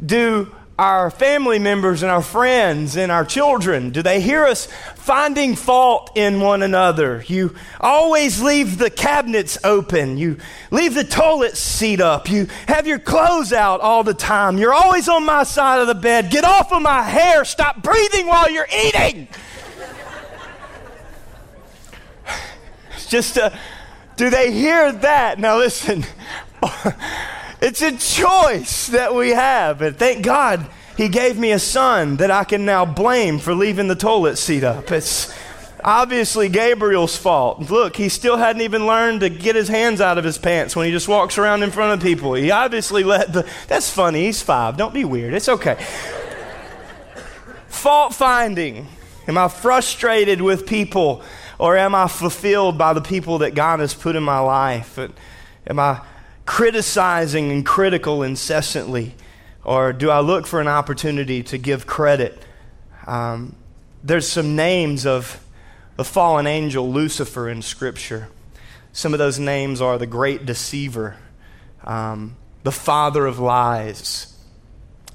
do 0.04 0.52
our 0.80 1.12
family 1.12 1.60
members 1.60 2.02
and 2.02 2.12
our 2.12 2.24
friends 2.24 2.98
and 2.98 3.12
our 3.12 3.24
children? 3.24 3.92
Do 3.92 4.02
they 4.02 4.20
hear 4.20 4.46
us 4.46 4.68
finding 4.96 5.56
fault 5.56 6.12
in 6.16 6.42
one 6.42 6.64
another? 6.64 7.24
You 7.28 7.54
always 7.80 8.42
leave 8.42 8.80
the 8.80 8.90
cabinets 8.90 9.60
open. 9.64 10.18
You 10.18 10.38
leave 10.72 10.96
the 10.96 11.04
toilet 11.04 11.56
seat 11.56 12.02
up. 12.02 12.30
You 12.30 12.48
have 12.68 12.88
your 12.88 12.98
clothes 12.98 13.54
out 13.54 13.80
all 13.82 14.04
the 14.04 14.16
time. 14.16 14.58
You're 14.58 14.74
always 14.74 15.08
on 15.08 15.24
my 15.24 15.44
side 15.44 15.82
of 15.82 15.88
the 15.88 15.96
bed. 15.96 16.32
Get 16.32 16.44
off 16.44 16.74
of 16.74 16.82
my 16.82 17.04
hair. 17.04 17.46
Stop 17.46 17.84
breathing 17.84 18.26
while 18.26 18.50
you're 18.50 18.68
eating. 18.86 19.28
It's 22.96 23.06
just, 23.08 23.38
uh, 23.38 23.52
do 24.18 24.32
they 24.32 24.52
hear 24.52 24.92
that? 24.92 25.38
Now, 25.38 25.58
listen. 25.58 26.06
It's 27.62 27.84
a 27.84 27.92
choice 27.92 28.88
that 28.88 29.14
we 29.14 29.30
have. 29.30 29.84
And 29.84 29.96
thank 29.96 30.26
God 30.26 30.68
he 30.98 31.10
gave 31.10 31.38
me 31.38 31.52
a 31.52 31.60
son 31.60 32.18
that 32.18 32.32
I 32.32 32.44
can 32.44 32.66
now 32.66 32.86
blame 32.86 33.38
for 33.38 33.54
leaving 33.54 33.88
the 33.88 33.96
toilet 33.96 34.38
seat 34.38 34.64
up. 34.64 34.92
It's 34.92 35.32
obviously 35.84 36.50
Gabriel's 36.50 37.16
fault. 37.16 37.70
Look, 37.70 37.96
he 37.96 38.10
still 38.10 38.38
hadn't 38.38 38.64
even 38.64 38.88
learned 38.88 39.20
to 39.20 39.30
get 39.30 39.56
his 39.56 39.68
hands 39.68 40.02
out 40.02 40.18
of 40.18 40.24
his 40.24 40.40
pants 40.40 40.76
when 40.76 40.88
he 40.88 40.92
just 40.92 41.08
walks 41.08 41.38
around 41.38 41.62
in 41.62 41.70
front 41.70 41.94
of 41.94 42.04
people. 42.04 42.34
He 42.34 42.50
obviously 42.50 43.04
let 43.04 43.32
the. 43.32 43.48
That's 43.68 43.92
funny. 43.92 44.26
He's 44.26 44.42
five. 44.42 44.76
Don't 44.76 44.94
be 44.94 45.06
weird. 45.06 45.36
It's 45.36 45.48
okay. 45.48 45.76
fault 47.68 48.16
finding. 48.16 48.88
Am 49.28 49.38
I 49.38 49.50
frustrated 49.50 50.42
with 50.42 50.66
people 50.66 51.22
or 51.60 51.78
am 51.78 51.94
I 51.94 52.08
fulfilled 52.08 52.80
by 52.80 52.94
the 52.94 53.02
people 53.02 53.38
that 53.40 53.54
God 53.54 53.82
has 53.82 53.94
put 53.94 54.16
in 54.16 54.24
my 54.24 54.40
life? 54.40 54.98
Am 55.68 55.80
I 55.80 56.02
criticizing 56.46 57.52
and 57.52 57.66
critical 57.66 58.24
incessantly? 58.24 59.16
Or 59.64 59.94
do 59.94 60.10
I 60.10 60.20
look 60.20 60.48
for 60.48 60.60
an 60.60 60.68
opportunity 60.68 61.44
to 61.44 61.58
give 61.58 61.86
credit? 61.86 62.44
Um, 63.06 63.56
there's 64.04 64.28
some 64.28 64.56
names 64.56 65.06
of 65.06 65.44
the 65.98 66.04
fallen 66.04 66.48
angel 66.48 66.92
Lucifer 66.92 67.50
in 67.50 67.62
Scripture. 67.62 68.30
Some 68.94 69.14
of 69.14 69.20
those 69.20 69.40
names 69.40 69.82
are 69.82 69.98
the 69.98 70.08
great 70.08 70.46
deceiver, 70.46 71.18
um, 71.84 72.36
the 72.64 72.72
father 72.72 73.26
of 73.26 73.40
lies. 73.40 74.36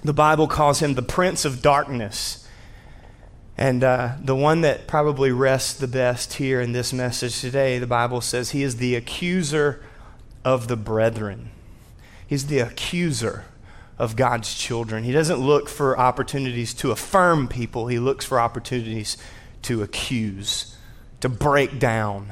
The 0.02 0.12
Bible 0.12 0.46
calls 0.46 0.80
him 0.80 0.94
the 0.94 1.02
prince 1.02 1.44
of 1.44 1.62
darkness. 1.62 2.46
And 3.58 3.82
uh, 3.82 4.12
the 4.22 4.36
one 4.36 4.60
that 4.60 4.86
probably 4.86 5.32
rests 5.32 5.74
the 5.74 5.88
best 5.88 6.34
here 6.34 6.60
in 6.60 6.72
this 6.72 6.92
message 6.92 7.40
today, 7.40 7.78
the 7.78 7.86
Bible 7.86 8.20
says 8.20 8.50
he 8.50 8.62
is 8.62 8.76
the 8.76 8.94
accuser 8.94 9.82
of 10.46 10.68
the 10.68 10.76
brethren. 10.76 11.50
He's 12.24 12.46
the 12.46 12.60
accuser 12.60 13.46
of 13.98 14.14
God's 14.14 14.54
children. 14.54 15.02
He 15.02 15.10
doesn't 15.10 15.40
look 15.40 15.68
for 15.68 15.98
opportunities 15.98 16.72
to 16.74 16.92
affirm 16.92 17.48
people, 17.48 17.88
he 17.88 17.98
looks 17.98 18.24
for 18.24 18.38
opportunities 18.38 19.16
to 19.62 19.82
accuse, 19.82 20.76
to 21.20 21.28
break 21.28 21.80
down, 21.80 22.28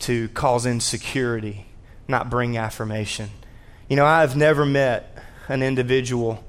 to 0.00 0.28
cause 0.28 0.66
insecurity, 0.66 1.64
not 2.06 2.28
bring 2.28 2.58
affirmation. 2.58 3.30
You 3.88 3.96
know, 3.96 4.04
I've 4.04 4.36
never 4.36 4.66
met 4.66 5.24
an 5.48 5.62
individual 5.62 6.44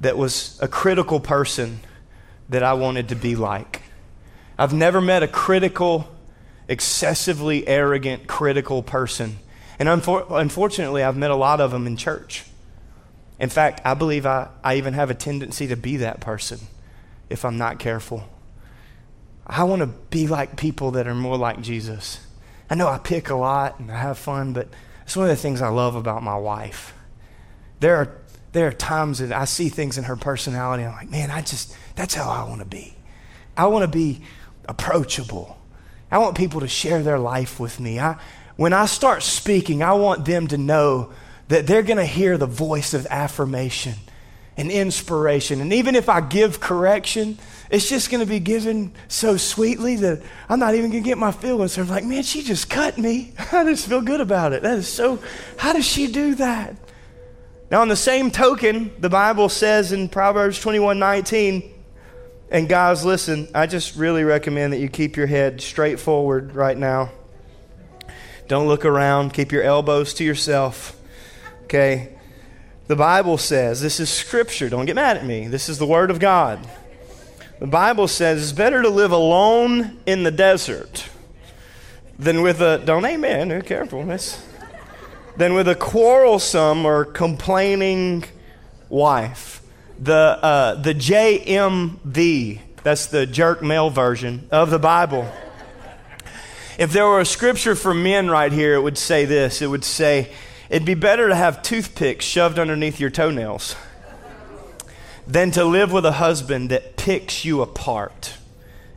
that 0.00 0.16
was 0.16 0.58
a 0.62 0.68
critical 0.68 1.20
person 1.20 1.80
that 2.48 2.62
I 2.62 2.72
wanted 2.72 3.10
to 3.10 3.14
be 3.14 3.36
like. 3.36 3.82
I've 4.58 4.72
never 4.72 5.02
met 5.02 5.22
a 5.22 5.28
critical 5.28 6.13
excessively 6.68 7.66
arrogant, 7.66 8.26
critical 8.26 8.82
person. 8.82 9.38
And 9.78 9.88
unfor- 9.88 10.26
unfortunately, 10.30 11.02
I've 11.02 11.16
met 11.16 11.30
a 11.30 11.36
lot 11.36 11.60
of 11.60 11.70
them 11.70 11.86
in 11.86 11.96
church. 11.96 12.44
In 13.38 13.48
fact, 13.48 13.80
I 13.84 13.94
believe 13.94 14.26
I, 14.26 14.48
I 14.62 14.76
even 14.76 14.94
have 14.94 15.10
a 15.10 15.14
tendency 15.14 15.66
to 15.68 15.76
be 15.76 15.98
that 15.98 16.20
person 16.20 16.60
if 17.28 17.44
I'm 17.44 17.58
not 17.58 17.78
careful. 17.78 18.28
I 19.46 19.64
want 19.64 19.80
to 19.80 19.86
be 19.86 20.26
like 20.26 20.56
people 20.56 20.92
that 20.92 21.06
are 21.06 21.14
more 21.14 21.36
like 21.36 21.60
Jesus. 21.60 22.24
I 22.70 22.74
know 22.76 22.88
I 22.88 22.98
pick 22.98 23.28
a 23.30 23.34
lot 23.34 23.78
and 23.78 23.90
I 23.90 23.98
have 23.98 24.18
fun, 24.18 24.52
but 24.52 24.68
it's 25.02 25.16
one 25.16 25.28
of 25.28 25.36
the 25.36 25.40
things 25.40 25.60
I 25.60 25.68
love 25.68 25.96
about 25.96 26.22
my 26.22 26.36
wife. 26.36 26.94
There 27.80 27.96
are, 27.96 28.16
there 28.52 28.68
are 28.68 28.72
times 28.72 29.18
that 29.18 29.32
I 29.32 29.44
see 29.44 29.68
things 29.68 29.98
in 29.98 30.04
her 30.04 30.16
personality, 30.16 30.84
I'm 30.84 30.92
like, 30.92 31.10
man, 31.10 31.30
I 31.30 31.42
just, 31.42 31.76
that's 31.96 32.14
how 32.14 32.30
I 32.30 32.48
want 32.48 32.60
to 32.60 32.66
be. 32.66 32.96
I 33.56 33.66
want 33.66 33.82
to 33.82 33.98
be 33.98 34.22
approachable. 34.66 35.58
I 36.14 36.18
want 36.18 36.36
people 36.36 36.60
to 36.60 36.68
share 36.68 37.02
their 37.02 37.18
life 37.18 37.58
with 37.58 37.80
me. 37.80 37.98
I, 37.98 38.16
when 38.54 38.72
I 38.72 38.86
start 38.86 39.24
speaking, 39.24 39.82
I 39.82 39.94
want 39.94 40.24
them 40.24 40.46
to 40.46 40.56
know 40.56 41.12
that 41.48 41.66
they're 41.66 41.82
going 41.82 41.96
to 41.96 42.06
hear 42.06 42.38
the 42.38 42.46
voice 42.46 42.94
of 42.94 43.04
affirmation 43.10 43.94
and 44.56 44.70
inspiration. 44.70 45.60
And 45.60 45.72
even 45.72 45.96
if 45.96 46.08
I 46.08 46.20
give 46.20 46.60
correction, 46.60 47.36
it's 47.68 47.88
just 47.88 48.12
going 48.12 48.20
to 48.20 48.30
be 48.30 48.38
given 48.38 48.92
so 49.08 49.36
sweetly 49.36 49.96
that 49.96 50.22
I'm 50.48 50.60
not 50.60 50.76
even 50.76 50.92
going 50.92 51.02
to 51.02 51.08
get 51.08 51.18
my 51.18 51.32
feelings. 51.32 51.76
I'm 51.78 51.88
like, 51.88 52.04
man, 52.04 52.22
she 52.22 52.44
just 52.44 52.70
cut 52.70 52.96
me. 52.96 53.32
I 53.50 53.64
just 53.64 53.88
feel 53.88 54.00
good 54.00 54.20
about 54.20 54.52
it. 54.52 54.62
That 54.62 54.78
is 54.78 54.86
so, 54.86 55.18
how 55.56 55.72
does 55.72 55.84
she 55.84 56.06
do 56.06 56.36
that? 56.36 56.76
Now, 57.72 57.80
on 57.80 57.88
the 57.88 57.96
same 57.96 58.30
token, 58.30 58.92
the 59.00 59.10
Bible 59.10 59.48
says 59.48 59.90
in 59.90 60.08
Proverbs 60.08 60.60
21 60.60 60.96
19, 60.96 61.73
and 62.50 62.68
guys, 62.68 63.04
listen, 63.04 63.48
I 63.54 63.66
just 63.66 63.96
really 63.96 64.24
recommend 64.24 64.72
that 64.72 64.78
you 64.78 64.88
keep 64.88 65.16
your 65.16 65.26
head 65.26 65.60
straight 65.60 65.98
forward 65.98 66.54
right 66.54 66.76
now. 66.76 67.10
Don't 68.46 68.68
look 68.68 68.84
around. 68.84 69.32
Keep 69.32 69.52
your 69.52 69.62
elbows 69.62 70.14
to 70.14 70.24
yourself. 70.24 71.00
Okay? 71.64 72.16
The 72.86 72.96
Bible 72.96 73.38
says, 73.38 73.80
this 73.80 73.98
is 73.98 74.10
scripture. 74.10 74.68
Don't 74.68 74.84
get 74.84 74.94
mad 74.94 75.16
at 75.16 75.24
me. 75.24 75.48
This 75.48 75.68
is 75.68 75.78
the 75.78 75.86
Word 75.86 76.10
of 76.10 76.20
God. 76.20 76.60
The 77.58 77.66
Bible 77.66 78.08
says 78.08 78.42
it's 78.42 78.52
better 78.52 78.82
to 78.82 78.90
live 78.90 79.12
alone 79.12 79.98
in 80.04 80.22
the 80.22 80.30
desert 80.30 81.08
than 82.18 82.42
with 82.42 82.60
a, 82.60 82.82
don't 82.84 83.06
amen, 83.06 83.48
be 83.48 83.62
careful, 83.62 84.02
miss, 84.02 84.44
than 85.36 85.54
with 85.54 85.68
a 85.68 85.74
quarrelsome 85.74 86.84
or 86.84 87.04
complaining 87.04 88.24
wife. 88.88 89.62
The, 90.04 90.12
uh, 90.12 90.74
the 90.74 90.94
JMV, 90.94 92.60
that's 92.82 93.06
the 93.06 93.24
jerk 93.24 93.62
male 93.62 93.88
version 93.88 94.46
of 94.50 94.68
the 94.68 94.78
Bible. 94.78 95.26
If 96.78 96.92
there 96.92 97.06
were 97.06 97.20
a 97.20 97.24
scripture 97.24 97.74
for 97.74 97.94
men 97.94 98.28
right 98.28 98.52
here, 98.52 98.74
it 98.74 98.82
would 98.82 98.98
say 98.98 99.24
this 99.24 99.62
it 99.62 99.68
would 99.68 99.82
say, 99.82 100.30
It'd 100.68 100.84
be 100.84 100.92
better 100.92 101.28
to 101.28 101.34
have 101.34 101.62
toothpicks 101.62 102.26
shoved 102.26 102.58
underneath 102.58 103.00
your 103.00 103.08
toenails 103.08 103.76
than 105.26 105.50
to 105.52 105.64
live 105.64 105.90
with 105.90 106.04
a 106.04 106.12
husband 106.12 106.68
that 106.68 106.98
picks 106.98 107.46
you 107.46 107.62
apart 107.62 108.34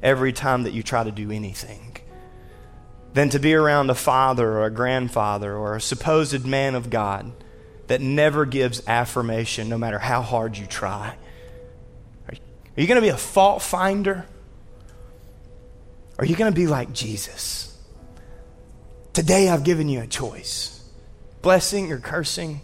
every 0.04 0.34
time 0.34 0.63
that 0.63 0.74
you 0.74 0.84
try 0.84 1.06
to 1.06 1.12
do 1.12 1.32
anything. 1.32 1.96
Than 3.13 3.30
to 3.30 3.39
be 3.39 3.54
around 3.54 3.89
a 3.89 3.96
father 3.96 4.58
or 4.58 4.65
a 4.65 4.72
grandfather 4.72 5.56
or 5.56 5.78
a 5.78 5.82
supposed 5.82 6.46
man 6.46 6.76
of 6.76 6.89
God 6.89 7.32
that 7.88 8.02
never 8.02 8.45
gives 8.45 8.86
affirmation 8.88 9.69
no 9.69 9.78
matter 9.78 10.00
how 10.00 10.21
hard 10.21 10.58
you 10.58 10.65
try. 10.65 11.15
Are 12.30 12.82
you 12.82 12.88
going 12.88 12.97
to 12.97 13.02
be 13.02 13.10
a 13.10 13.17
fault 13.17 13.62
finder? 13.62 14.26
Are 16.19 16.26
you 16.26 16.36
going 16.36 16.52
to 16.52 16.56
be 16.56 16.67
like 16.67 16.93
Jesus? 16.93 17.76
Today 19.13 19.50
I've 19.50 19.63
given 19.63 19.89
you 19.89 20.02
a 20.02 20.08
choice 20.08 20.73
blessing 21.41 21.91
or 21.91 22.00
cursing, 22.00 22.62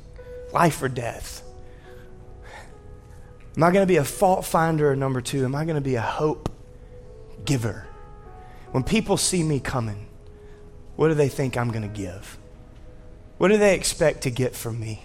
life 0.51 0.81
or 0.81 0.89
death. 0.89 1.41
Am 3.55 3.63
I 3.63 3.71
going 3.71 3.83
to 3.83 3.88
be 3.88 3.97
a 3.97 4.03
fault 4.03 4.45
finder 4.45 4.95
number 4.95 5.21
two? 5.21 5.45
Am 5.45 5.55
I 5.55 5.63
going 5.63 5.75
to 5.75 5.81
be 5.81 5.95
a 5.95 6.01
hope 6.01 6.49
giver? 7.45 7.88
When 8.71 8.83
people 8.83 9.15
see 9.15 9.41
me 9.43 9.59
coming, 9.59 10.07
what 10.95 11.07
do 11.07 11.13
they 11.13 11.29
think 11.29 11.55
I'm 11.55 11.69
going 11.69 11.83
to 11.83 11.88
give? 11.88 12.38
What 13.38 13.49
do 13.49 13.57
they 13.57 13.75
expect 13.75 14.23
to 14.23 14.29
get 14.29 14.55
from 14.55 14.79
me? 14.79 15.03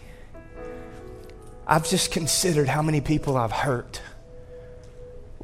I've 1.68 1.86
just 1.86 2.10
considered 2.10 2.66
how 2.66 2.80
many 2.80 3.02
people 3.02 3.36
I've 3.36 3.52
hurt 3.52 4.00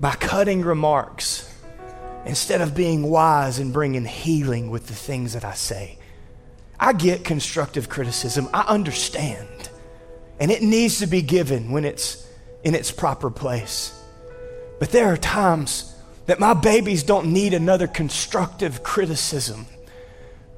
by 0.01 0.15
cutting 0.15 0.63
remarks 0.63 1.55
instead 2.25 2.63
of 2.63 2.75
being 2.75 3.03
wise 3.03 3.59
and 3.59 3.75
bringing 3.75 4.07
healing 4.07 4.71
with 4.71 4.87
the 4.87 4.95
things 4.95 5.35
that 5.35 5.45
I 5.45 5.53
say. 5.53 5.99
I 6.81 6.95
get 6.95 7.25
constructive 7.25 7.91
criticism, 7.91 8.49
I 8.55 8.63
understand. 8.63 9.69
And 10.41 10.51
it 10.51 10.63
needs 10.63 10.99
to 11.01 11.07
be 11.07 11.21
given 11.21 11.71
when 11.71 11.85
it's 11.85 12.27
in 12.65 12.75
its 12.75 12.91
proper 12.91 13.31
place. 13.31 14.03
But 14.81 14.91
there 14.91 15.13
are 15.13 15.19
times 15.19 15.95
that 16.25 16.41
my 16.41 16.55
babies 16.55 17.03
don't 17.03 17.33
need 17.35 17.53
another 17.53 17.87
constructive 17.87 18.83
criticism, 18.83 19.67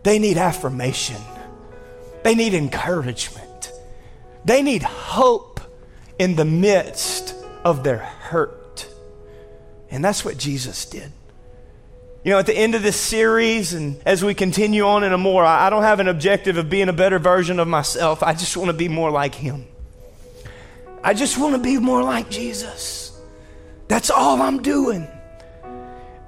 they 0.04 0.20
need 0.20 0.38
affirmation, 0.38 1.20
they 2.22 2.36
need 2.36 2.54
encouragement, 2.54 3.72
they 4.44 4.62
need 4.62 4.84
hope 4.84 5.55
in 6.18 6.36
the 6.36 6.44
midst 6.44 7.34
of 7.64 7.84
their 7.84 7.98
hurt. 7.98 8.88
And 9.90 10.04
that's 10.04 10.24
what 10.24 10.38
Jesus 10.38 10.84
did. 10.86 11.12
You 12.24 12.32
know, 12.32 12.38
at 12.38 12.46
the 12.46 12.56
end 12.56 12.74
of 12.74 12.82
this 12.82 12.96
series, 12.96 13.72
and 13.72 14.00
as 14.04 14.24
we 14.24 14.34
continue 14.34 14.84
on 14.84 15.04
in 15.04 15.12
a 15.12 15.18
more, 15.18 15.44
I 15.44 15.70
don't 15.70 15.84
have 15.84 16.00
an 16.00 16.08
objective 16.08 16.56
of 16.56 16.68
being 16.68 16.88
a 16.88 16.92
better 16.92 17.20
version 17.20 17.60
of 17.60 17.68
myself. 17.68 18.22
I 18.22 18.32
just 18.32 18.56
want 18.56 18.68
to 18.68 18.76
be 18.76 18.88
more 18.88 19.12
like 19.12 19.34
Him. 19.34 19.66
I 21.04 21.14
just 21.14 21.38
want 21.38 21.54
to 21.54 21.60
be 21.60 21.78
more 21.78 22.02
like 22.02 22.28
Jesus. 22.28 23.16
That's 23.86 24.10
all 24.10 24.42
I'm 24.42 24.60
doing. 24.60 25.06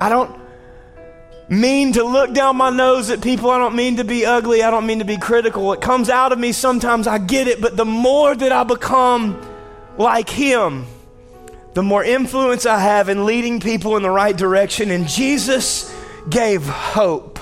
I 0.00 0.08
don't 0.08 0.40
mean 1.48 1.94
to 1.94 2.04
look 2.04 2.32
down 2.32 2.56
my 2.56 2.70
nose 2.70 3.10
at 3.10 3.20
people. 3.20 3.50
I 3.50 3.58
don't 3.58 3.74
mean 3.74 3.96
to 3.96 4.04
be 4.04 4.24
ugly. 4.24 4.62
I 4.62 4.70
don't 4.70 4.86
mean 4.86 5.00
to 5.00 5.04
be 5.04 5.16
critical. 5.16 5.72
It 5.72 5.80
comes 5.80 6.10
out 6.10 6.30
of 6.30 6.38
me 6.38 6.52
sometimes. 6.52 7.08
I 7.08 7.18
get 7.18 7.48
it. 7.48 7.60
But 7.60 7.76
the 7.76 7.84
more 7.84 8.36
that 8.36 8.52
I 8.52 8.62
become 8.62 9.40
like 9.98 10.30
Him, 10.30 10.86
the 11.74 11.82
more 11.82 12.02
influence 12.02 12.64
I 12.64 12.78
have 12.78 13.08
in 13.08 13.26
leading 13.26 13.60
people 13.60 13.96
in 13.96 14.02
the 14.02 14.10
right 14.10 14.36
direction. 14.36 14.90
And 14.90 15.06
Jesus 15.06 15.94
gave 16.30 16.66
hope. 16.66 17.38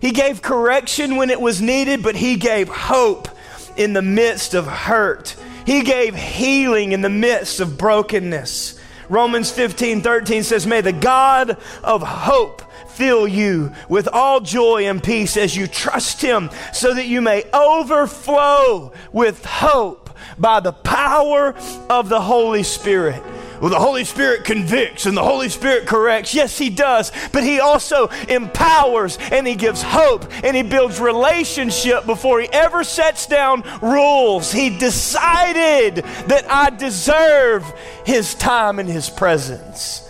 He 0.00 0.12
gave 0.12 0.42
correction 0.42 1.16
when 1.16 1.30
it 1.30 1.40
was 1.40 1.60
needed, 1.60 2.02
but 2.02 2.16
He 2.16 2.36
gave 2.36 2.68
hope 2.68 3.28
in 3.76 3.92
the 3.92 4.02
midst 4.02 4.54
of 4.54 4.66
hurt. 4.66 5.36
He 5.64 5.82
gave 5.82 6.14
healing 6.14 6.92
in 6.92 7.00
the 7.00 7.10
midst 7.10 7.60
of 7.60 7.76
brokenness. 7.76 8.78
Romans 9.08 9.50
15 9.50 10.02
13 10.02 10.42
says, 10.42 10.66
May 10.66 10.80
the 10.80 10.92
God 10.92 11.58
of 11.82 12.02
hope 12.02 12.62
fill 12.88 13.26
you 13.28 13.72
with 13.88 14.08
all 14.08 14.40
joy 14.40 14.86
and 14.86 15.02
peace 15.02 15.36
as 15.36 15.56
you 15.56 15.66
trust 15.66 16.22
Him, 16.22 16.50
so 16.72 16.94
that 16.94 17.06
you 17.06 17.20
may 17.20 17.44
overflow 17.52 18.92
with 19.12 19.44
hope 19.44 20.05
by 20.38 20.60
the 20.60 20.72
power 20.72 21.54
of 21.88 22.08
the 22.08 22.20
Holy 22.20 22.62
Spirit. 22.62 23.22
Well, 23.60 23.70
the 23.70 23.78
Holy 23.78 24.04
Spirit 24.04 24.44
convicts 24.44 25.06
and 25.06 25.16
the 25.16 25.22
Holy 25.22 25.48
Spirit 25.48 25.86
corrects. 25.86 26.34
Yes, 26.34 26.58
He 26.58 26.68
does. 26.68 27.10
But 27.32 27.42
He 27.42 27.58
also 27.58 28.08
empowers 28.28 29.18
and 29.32 29.46
He 29.46 29.54
gives 29.54 29.82
hope 29.82 30.30
and 30.44 30.56
He 30.56 30.62
builds 30.62 31.00
relationship 31.00 32.04
before 32.04 32.40
He 32.40 32.48
ever 32.52 32.84
sets 32.84 33.26
down 33.26 33.62
rules. 33.80 34.52
He 34.52 34.76
decided 34.76 35.96
that 36.26 36.44
I 36.50 36.70
deserve 36.70 37.64
His 38.04 38.34
time 38.34 38.78
and 38.78 38.88
His 38.88 39.08
presence 39.08 40.02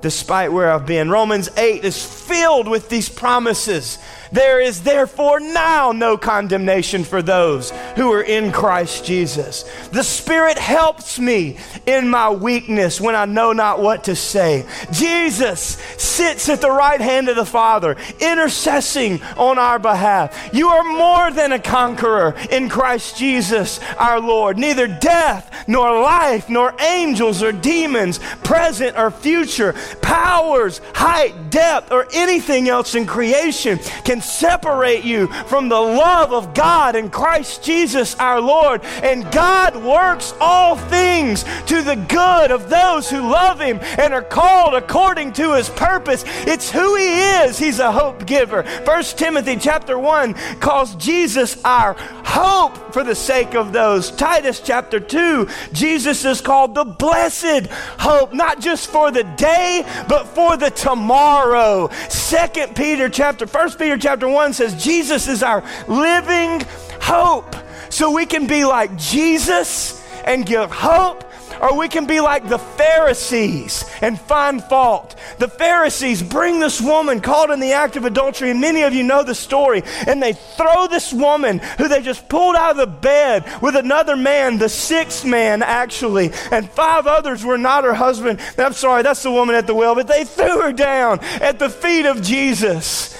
despite 0.00 0.52
where 0.52 0.70
I've 0.70 0.84
been. 0.84 1.08
Romans 1.08 1.48
8 1.56 1.82
is 1.82 2.04
filled 2.04 2.68
with 2.68 2.90
these 2.90 3.08
promises 3.08 3.98
there 4.34 4.60
is 4.60 4.82
therefore 4.82 5.38
now 5.38 5.92
no 5.92 6.18
condemnation 6.18 7.04
for 7.04 7.22
those 7.22 7.70
who 7.94 8.12
are 8.12 8.22
in 8.22 8.50
Christ 8.50 9.04
Jesus. 9.04 9.62
The 9.92 10.02
Spirit 10.02 10.58
helps 10.58 11.20
me 11.20 11.56
in 11.86 12.08
my 12.08 12.30
weakness 12.30 13.00
when 13.00 13.14
I 13.14 13.26
know 13.26 13.52
not 13.52 13.80
what 13.80 14.04
to 14.04 14.16
say. 14.16 14.66
Jesus 14.90 15.60
sits 15.98 16.48
at 16.48 16.60
the 16.60 16.70
right 16.70 17.00
hand 17.00 17.28
of 17.28 17.36
the 17.36 17.46
Father, 17.46 17.96
intercessing 18.18 19.22
on 19.36 19.58
our 19.58 19.78
behalf. 19.78 20.50
You 20.52 20.68
are 20.68 20.82
more 20.82 21.30
than 21.30 21.52
a 21.52 21.60
conqueror 21.60 22.34
in 22.50 22.68
Christ 22.68 23.16
Jesus 23.16 23.78
our 23.98 24.18
Lord. 24.18 24.58
Neither 24.58 24.88
death, 24.88 25.64
nor 25.68 26.00
life, 26.00 26.48
nor 26.48 26.74
angels 26.80 27.40
or 27.40 27.52
demons, 27.52 28.18
present 28.42 28.98
or 28.98 29.12
future, 29.12 29.74
powers, 30.02 30.80
height, 30.94 31.50
depth, 31.50 31.92
or 31.92 32.08
anything 32.12 32.68
else 32.68 32.96
in 32.96 33.06
creation 33.06 33.78
can 34.04 34.20
separate 34.24 35.04
you 35.04 35.26
from 35.44 35.68
the 35.68 35.80
love 35.80 36.32
of 36.32 36.54
God 36.54 36.96
in 36.96 37.10
Christ 37.10 37.62
Jesus 37.62 38.14
our 38.16 38.40
Lord. 38.40 38.82
And 39.02 39.30
God 39.30 39.76
works 39.76 40.34
all 40.40 40.76
things 40.76 41.44
to 41.66 41.82
the 41.82 41.96
good 41.96 42.50
of 42.50 42.68
those 42.68 43.10
who 43.10 43.20
love 43.20 43.60
Him 43.60 43.78
and 43.98 44.14
are 44.14 44.22
called 44.22 44.74
according 44.74 45.32
to 45.34 45.54
His 45.54 45.68
purpose. 45.70 46.24
It's 46.26 46.70
who 46.70 46.96
He 46.96 47.20
is. 47.20 47.58
He's 47.58 47.78
a 47.78 47.92
hope 47.92 48.26
giver. 48.26 48.62
First 48.62 49.18
Timothy 49.18 49.56
chapter 49.56 49.98
1 49.98 50.34
calls 50.60 50.94
Jesus 50.96 51.62
our 51.64 51.94
hope 52.24 52.92
for 52.92 53.04
the 53.04 53.14
sake 53.14 53.54
of 53.54 53.72
those. 53.72 54.10
Titus 54.10 54.60
chapter 54.60 55.00
2, 55.00 55.48
Jesus 55.72 56.24
is 56.24 56.40
called 56.40 56.74
the 56.74 56.84
blessed 56.84 57.66
hope, 57.98 58.32
not 58.32 58.60
just 58.60 58.88
for 58.88 59.10
the 59.10 59.24
day, 59.24 59.84
but 60.08 60.26
for 60.26 60.56
the 60.56 60.70
tomorrow. 60.70 61.88
Second 62.08 62.74
Peter 62.76 63.08
chapter, 63.08 63.46
First 63.46 63.78
Peter 63.78 63.96
chapter 64.04 64.24
chapter 64.24 64.28
1 64.28 64.52
says 64.52 64.84
Jesus 64.84 65.26
is 65.26 65.42
our 65.42 65.64
living 65.88 66.62
hope. 67.00 67.56
So 67.90 68.12
we 68.12 68.26
can 68.26 68.46
be 68.46 68.64
like 68.64 68.96
Jesus 68.96 70.00
and 70.24 70.46
give 70.46 70.70
hope 70.70 71.24
or 71.60 71.76
we 71.76 71.88
can 71.88 72.06
be 72.06 72.20
like 72.20 72.48
the 72.48 72.58
Pharisees 72.58 73.84
and 74.02 74.20
find 74.20 74.62
fault. 74.62 75.16
The 75.38 75.48
Pharisees 75.48 76.22
bring 76.22 76.60
this 76.60 76.80
woman 76.80 77.20
caught 77.20 77.50
in 77.50 77.58
the 77.58 77.72
act 77.72 77.96
of 77.96 78.04
adultery, 78.04 78.50
and 78.50 78.60
many 78.60 78.82
of 78.82 78.92
you 78.92 79.02
know 79.02 79.22
the 79.22 79.34
story, 79.34 79.82
and 80.06 80.22
they 80.22 80.32
throw 80.32 80.86
this 80.86 81.12
woman 81.12 81.60
who 81.78 81.88
they 81.88 82.02
just 82.02 82.28
pulled 82.28 82.56
out 82.56 82.72
of 82.72 82.76
the 82.76 82.86
bed 82.86 83.44
with 83.62 83.76
another 83.76 84.16
man, 84.16 84.58
the 84.58 84.68
sixth 84.68 85.24
man 85.24 85.62
actually, 85.62 86.30
and 86.50 86.68
five 86.70 87.06
others 87.06 87.44
were 87.44 87.58
not 87.58 87.84
her 87.84 87.94
husband. 87.94 88.40
I'm 88.58 88.74
sorry, 88.74 89.02
that's 89.02 89.22
the 89.22 89.30
woman 89.30 89.54
at 89.54 89.66
the 89.66 89.74
well, 89.74 89.94
but 89.94 90.08
they 90.08 90.24
threw 90.24 90.60
her 90.60 90.72
down 90.72 91.20
at 91.40 91.58
the 91.58 91.70
feet 91.70 92.06
of 92.06 92.20
Jesus 92.20 93.16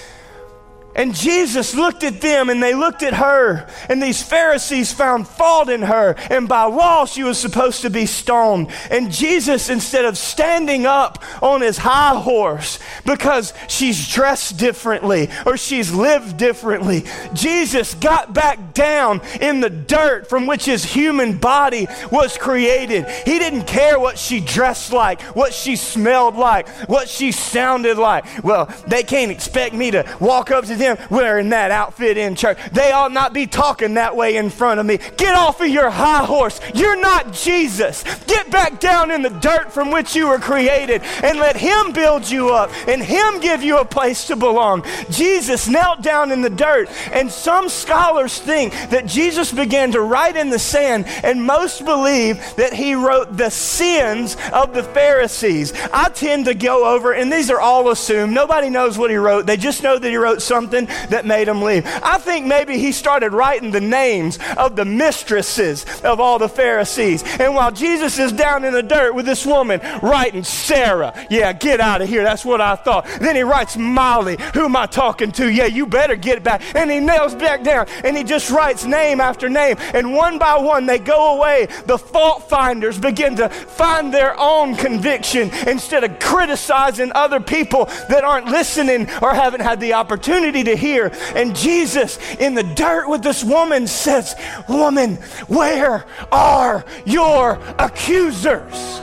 And 0.94 1.14
Jesus 1.14 1.74
looked 1.74 2.04
at 2.04 2.20
them 2.20 2.48
and 2.48 2.62
they 2.62 2.74
looked 2.74 3.02
at 3.02 3.14
her. 3.14 3.68
And 3.88 4.02
these 4.02 4.22
Pharisees 4.22 4.92
found 4.92 5.26
fault 5.26 5.68
in 5.68 5.82
her. 5.82 6.14
And 6.30 6.48
by 6.48 6.64
law, 6.64 7.04
she 7.04 7.24
was 7.24 7.38
supposed 7.38 7.82
to 7.82 7.90
be 7.90 8.06
stoned. 8.06 8.70
And 8.90 9.10
Jesus, 9.10 9.68
instead 9.68 10.04
of 10.04 10.16
standing 10.16 10.86
up 10.86 11.22
on 11.42 11.62
his 11.62 11.78
high 11.78 12.18
horse 12.20 12.78
because 13.04 13.52
she's 13.68 14.12
dressed 14.12 14.56
differently 14.56 15.30
or 15.44 15.56
she's 15.56 15.92
lived 15.92 16.36
differently, 16.36 17.04
Jesus 17.32 17.94
got 17.94 18.32
back 18.32 18.72
down 18.72 19.20
in 19.40 19.60
the 19.60 19.70
dirt 19.70 20.28
from 20.28 20.46
which 20.46 20.64
his 20.64 20.84
human 20.84 21.38
body 21.38 21.88
was 22.12 22.38
created. 22.38 23.06
He 23.24 23.38
didn't 23.38 23.64
care 23.64 23.98
what 23.98 24.18
she 24.18 24.40
dressed 24.40 24.92
like, 24.92 25.20
what 25.34 25.52
she 25.52 25.74
smelled 25.74 26.36
like, 26.36 26.68
what 26.88 27.08
she 27.08 27.32
sounded 27.32 27.98
like. 27.98 28.44
Well, 28.44 28.72
they 28.86 29.02
can't 29.02 29.32
expect 29.32 29.74
me 29.74 29.90
to 29.90 30.04
walk 30.20 30.50
up 30.50 30.66
to 30.66 30.76
them 30.76 30.83
them 30.84 30.98
wearing 31.10 31.50
that 31.50 31.70
outfit 31.70 32.16
in 32.16 32.34
church. 32.34 32.58
They 32.72 32.92
ought 32.92 33.12
not 33.12 33.32
be 33.32 33.46
talking 33.46 33.94
that 33.94 34.16
way 34.16 34.36
in 34.36 34.50
front 34.50 34.80
of 34.80 34.86
me. 34.86 34.98
Get 35.16 35.34
off 35.34 35.60
of 35.60 35.68
your 35.68 35.90
high 35.90 36.24
horse. 36.24 36.60
You're 36.74 37.00
not 37.00 37.32
Jesus. 37.32 38.04
Get 38.26 38.50
back 38.50 38.80
down 38.80 39.10
in 39.10 39.22
the 39.22 39.30
dirt 39.30 39.72
from 39.72 39.90
which 39.90 40.14
you 40.14 40.28
were 40.28 40.38
created 40.38 41.02
and 41.22 41.38
let 41.38 41.56
Him 41.56 41.92
build 41.92 42.28
you 42.28 42.50
up 42.50 42.70
and 42.88 43.02
Him 43.02 43.40
give 43.40 43.62
you 43.62 43.78
a 43.78 43.84
place 43.84 44.26
to 44.26 44.36
belong. 44.36 44.84
Jesus 45.10 45.68
knelt 45.68 46.02
down 46.02 46.32
in 46.32 46.42
the 46.42 46.50
dirt, 46.50 46.88
and 47.12 47.30
some 47.30 47.68
scholars 47.68 48.38
think 48.38 48.72
that 48.90 49.06
Jesus 49.06 49.52
began 49.52 49.92
to 49.92 50.00
write 50.00 50.36
in 50.36 50.50
the 50.50 50.58
sand, 50.58 51.06
and 51.22 51.44
most 51.44 51.84
believe 51.84 52.36
that 52.56 52.72
He 52.72 52.94
wrote 52.94 53.36
the 53.36 53.50
sins 53.50 54.36
of 54.52 54.74
the 54.74 54.82
Pharisees. 54.82 55.72
I 55.92 56.08
tend 56.08 56.46
to 56.46 56.54
go 56.54 56.94
over, 56.94 57.12
and 57.12 57.32
these 57.32 57.50
are 57.50 57.60
all 57.60 57.90
assumed. 57.90 58.34
Nobody 58.34 58.70
knows 58.70 58.98
what 58.98 59.10
He 59.10 59.16
wrote, 59.16 59.46
they 59.46 59.56
just 59.56 59.82
know 59.82 59.98
that 59.98 60.08
He 60.08 60.16
wrote 60.16 60.42
something 60.42 60.73
something 60.74 61.08
that 61.10 61.26
made 61.26 61.48
him 61.48 61.62
leave. 61.62 61.84
I 62.02 62.18
think 62.18 62.46
maybe 62.46 62.78
he 62.78 62.92
started 62.92 63.32
writing 63.32 63.70
the 63.70 63.80
names 63.80 64.38
of 64.56 64.76
the 64.76 64.84
mistresses 64.84 65.84
of 66.02 66.20
all 66.20 66.38
the 66.38 66.48
Pharisees. 66.48 67.22
And 67.38 67.54
while 67.54 67.72
Jesus 67.72 68.18
is 68.18 68.32
down 68.32 68.64
in 68.64 68.72
the 68.72 68.82
dirt 68.82 69.14
with 69.14 69.26
this 69.26 69.46
woman 69.46 69.80
writing 70.02 70.44
Sarah, 70.44 71.14
yeah, 71.30 71.52
get 71.52 71.80
out 71.80 72.02
of 72.02 72.08
here. 72.08 72.22
That's 72.22 72.44
what 72.44 72.60
I 72.60 72.76
thought. 72.76 73.06
Then 73.20 73.36
he 73.36 73.42
writes 73.42 73.76
Molly, 73.76 74.36
who 74.54 74.64
am 74.64 74.76
I 74.76 74.86
talking 74.86 75.32
to? 75.32 75.50
Yeah, 75.50 75.66
you 75.66 75.86
better 75.86 76.16
get 76.16 76.42
back. 76.42 76.62
And 76.74 76.90
he 76.90 77.00
nails 77.00 77.34
back 77.34 77.62
down 77.62 77.86
and 78.04 78.16
he 78.16 78.24
just 78.24 78.50
writes 78.50 78.84
name 78.84 79.20
after 79.20 79.48
name. 79.48 79.76
And 79.92 80.14
one 80.14 80.38
by 80.38 80.56
one, 80.56 80.86
they 80.86 80.98
go 80.98 81.36
away. 81.36 81.68
The 81.86 81.98
fault 81.98 82.48
finders 82.48 82.98
begin 82.98 83.36
to 83.36 83.48
find 83.48 84.12
their 84.12 84.38
own 84.38 84.76
conviction 84.76 85.50
instead 85.66 86.04
of 86.04 86.18
criticizing 86.18 87.12
other 87.14 87.40
people 87.40 87.86
that 88.08 88.24
aren't 88.24 88.46
listening 88.46 89.08
or 89.22 89.34
haven't 89.34 89.60
had 89.60 89.80
the 89.80 89.94
opportunity 89.94 90.63
to 90.64 90.76
hear. 90.76 91.12
And 91.34 91.54
Jesus, 91.54 92.18
in 92.34 92.54
the 92.54 92.62
dirt 92.62 93.08
with 93.08 93.22
this 93.22 93.44
woman, 93.44 93.86
says, 93.86 94.34
Woman, 94.68 95.16
where 95.48 96.04
are 96.32 96.84
your 97.04 97.58
accusers? 97.78 98.98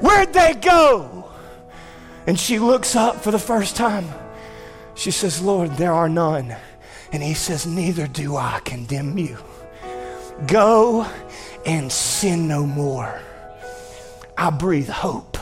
Where'd 0.00 0.32
they 0.32 0.54
go? 0.54 1.30
And 2.26 2.38
she 2.38 2.58
looks 2.58 2.96
up 2.96 3.22
for 3.22 3.30
the 3.30 3.38
first 3.38 3.76
time. 3.76 4.08
She 4.94 5.10
says, 5.10 5.40
Lord, 5.40 5.72
there 5.72 5.92
are 5.92 6.08
none. 6.08 6.56
And 7.12 7.22
he 7.22 7.34
says, 7.34 7.66
Neither 7.66 8.06
do 8.06 8.36
I 8.36 8.60
condemn 8.64 9.16
you. 9.16 9.38
Go 10.46 11.06
and 11.64 11.90
sin 11.90 12.48
no 12.48 12.66
more. 12.66 13.20
I 14.36 14.50
breathe 14.50 14.88
hope. 14.88 15.38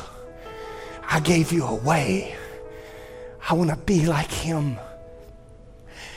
I 1.08 1.20
gave 1.20 1.52
you 1.52 1.64
a 1.64 1.74
way. 1.74 2.36
I 3.48 3.54
want 3.54 3.70
to 3.70 3.76
be 3.76 4.06
like 4.06 4.30
him 4.30 4.78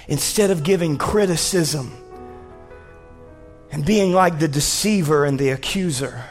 instead 0.07 0.51
of 0.51 0.63
giving 0.63 0.97
criticism 0.97 1.91
and 3.71 3.85
being 3.85 4.13
like 4.13 4.39
the 4.39 4.47
deceiver 4.47 5.25
and 5.25 5.37
the 5.37 5.49
accuser, 5.49 6.23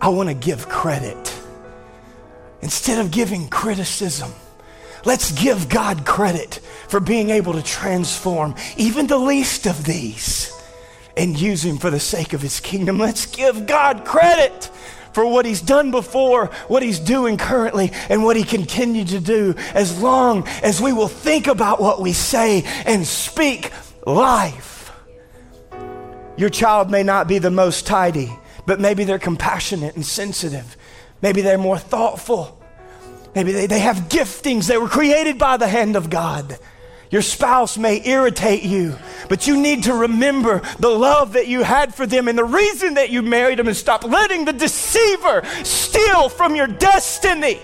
I 0.00 0.08
want 0.08 0.28
to 0.28 0.34
give 0.34 0.68
credit. 0.68 1.34
Instead 2.62 2.98
of 2.98 3.10
giving 3.10 3.48
criticism, 3.48 4.32
let's 5.04 5.30
give 5.32 5.68
God 5.68 6.04
credit 6.04 6.60
for 6.88 7.00
being 7.00 7.30
able 7.30 7.52
to 7.52 7.62
transform 7.62 8.54
even 8.76 9.06
the 9.06 9.18
least 9.18 9.66
of 9.66 9.84
these 9.84 10.52
and 11.16 11.38
use 11.38 11.64
Him 11.64 11.78
for 11.78 11.90
the 11.90 12.00
sake 12.00 12.32
of 12.32 12.40
His 12.40 12.60
kingdom. 12.60 12.98
Let's 12.98 13.26
give 13.26 13.66
God 13.66 14.04
credit 14.04 14.70
for 15.12 15.26
what 15.26 15.46
he's 15.46 15.60
done 15.60 15.90
before, 15.90 16.46
what 16.68 16.82
he's 16.82 16.98
doing 16.98 17.36
currently, 17.36 17.92
and 18.08 18.24
what 18.24 18.36
he 18.36 18.44
continued 18.44 19.08
to 19.08 19.20
do 19.20 19.54
as 19.74 20.00
long 20.00 20.46
as 20.62 20.80
we 20.80 20.92
will 20.92 21.08
think 21.08 21.46
about 21.46 21.80
what 21.80 22.00
we 22.00 22.12
say 22.12 22.62
and 22.86 23.06
speak 23.06 23.72
life. 24.06 24.90
Your 26.36 26.50
child 26.50 26.90
may 26.90 27.02
not 27.02 27.26
be 27.26 27.38
the 27.38 27.50
most 27.50 27.86
tidy, 27.86 28.30
but 28.64 28.80
maybe 28.80 29.04
they're 29.04 29.18
compassionate 29.18 29.96
and 29.96 30.06
sensitive. 30.06 30.76
Maybe 31.20 31.40
they're 31.40 31.58
more 31.58 31.78
thoughtful. 31.78 32.58
Maybe 33.34 33.52
they, 33.52 33.66
they 33.66 33.80
have 33.80 34.08
giftings 34.08 34.66
They 34.66 34.78
were 34.78 34.88
created 34.88 35.38
by 35.38 35.56
the 35.56 35.68
hand 35.68 35.96
of 35.96 36.10
God. 36.10 36.58
Your 37.10 37.22
spouse 37.22 37.78
may 37.78 38.06
irritate 38.06 38.62
you, 38.62 38.96
but 39.28 39.46
you 39.46 39.58
need 39.58 39.84
to 39.84 39.94
remember 39.94 40.60
the 40.78 40.90
love 40.90 41.32
that 41.32 41.46
you 41.46 41.62
had 41.62 41.94
for 41.94 42.06
them 42.06 42.28
and 42.28 42.38
the 42.38 42.44
reason 42.44 42.94
that 42.94 43.08
you 43.10 43.22
married 43.22 43.58
them 43.58 43.68
and 43.68 43.76
stop 43.76 44.04
letting 44.04 44.44
the 44.44 44.52
deceiver 44.52 45.42
steal 45.64 46.28
from 46.28 46.54
your 46.54 46.66
destiny. 46.66 47.60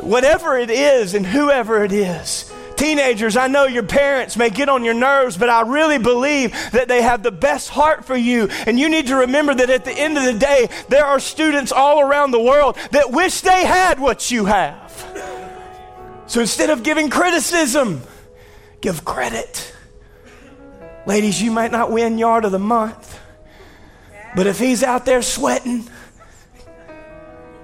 Whatever 0.00 0.56
it 0.56 0.70
is 0.70 1.14
and 1.14 1.26
whoever 1.26 1.84
it 1.84 1.92
is. 1.92 2.50
Teenagers, 2.76 3.36
I 3.36 3.46
know 3.46 3.66
your 3.66 3.84
parents 3.84 4.36
may 4.36 4.50
get 4.50 4.68
on 4.68 4.84
your 4.84 4.94
nerves, 4.94 5.36
but 5.36 5.48
I 5.48 5.60
really 5.60 5.98
believe 5.98 6.50
that 6.72 6.88
they 6.88 7.02
have 7.02 7.22
the 7.22 7.30
best 7.30 7.68
heart 7.68 8.04
for 8.04 8.16
you. 8.16 8.48
And 8.66 8.80
you 8.80 8.88
need 8.88 9.06
to 9.08 9.16
remember 9.16 9.54
that 9.54 9.70
at 9.70 9.84
the 9.84 9.92
end 9.92 10.18
of 10.18 10.24
the 10.24 10.34
day, 10.34 10.68
there 10.88 11.04
are 11.04 11.20
students 11.20 11.70
all 11.70 12.00
around 12.00 12.32
the 12.32 12.40
world 12.40 12.76
that 12.90 13.12
wish 13.12 13.42
they 13.42 13.64
had 13.64 14.00
what 14.00 14.30
you 14.30 14.46
have. 14.46 14.92
So 16.26 16.40
instead 16.40 16.70
of 16.70 16.82
giving 16.82 17.10
criticism, 17.10 18.02
Give 18.84 19.02
credit. 19.02 19.72
Ladies, 21.06 21.40
you 21.40 21.50
might 21.50 21.72
not 21.72 21.90
win 21.90 22.18
yard 22.18 22.44
of 22.44 22.52
the 22.52 22.58
month, 22.58 23.18
but 24.36 24.46
if 24.46 24.58
he's 24.58 24.82
out 24.82 25.06
there 25.06 25.22
sweating, 25.22 25.88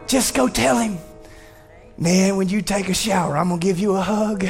just 0.07 0.33
go 0.33 0.49
tell 0.49 0.79
him, 0.79 0.97
man, 1.99 2.39
when 2.39 2.49
you 2.49 2.63
take 2.63 2.89
a 2.89 2.95
shower, 2.95 3.37
I'm 3.37 3.49
going 3.49 3.61
to 3.61 3.67
give 3.67 3.79
you 3.79 3.97
a 3.97 4.01
hug. 4.01 4.47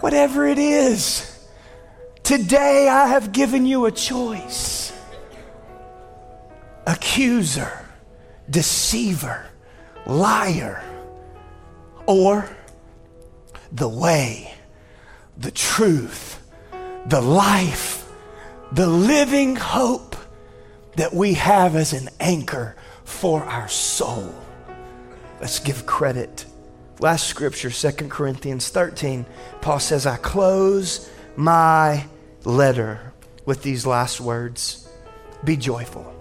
Whatever 0.00 0.44
it 0.44 0.58
is, 0.58 1.46
today 2.24 2.88
I 2.88 3.06
have 3.06 3.30
given 3.30 3.66
you 3.66 3.86
a 3.86 3.92
choice. 3.92 4.92
Accuser, 6.88 7.86
deceiver, 8.50 9.46
liar, 10.06 10.82
or 12.08 12.55
the 13.72 13.88
way, 13.88 14.52
the 15.36 15.50
truth, 15.50 16.42
the 17.06 17.20
life, 17.20 18.10
the 18.72 18.86
living 18.86 19.56
hope 19.56 20.16
that 20.96 21.14
we 21.14 21.34
have 21.34 21.76
as 21.76 21.92
an 21.92 22.08
anchor 22.20 22.76
for 23.04 23.42
our 23.44 23.68
soul. 23.68 24.34
Let's 25.40 25.58
give 25.58 25.86
credit. 25.86 26.46
Last 26.98 27.26
scripture, 27.26 27.70
2 27.70 28.08
Corinthians 28.08 28.70
13, 28.70 29.26
Paul 29.60 29.78
says, 29.78 30.06
I 30.06 30.16
close 30.16 31.10
my 31.36 32.06
letter 32.44 33.12
with 33.44 33.62
these 33.62 33.86
last 33.86 34.20
words 34.20 34.88
Be 35.44 35.56
joyful, 35.56 36.12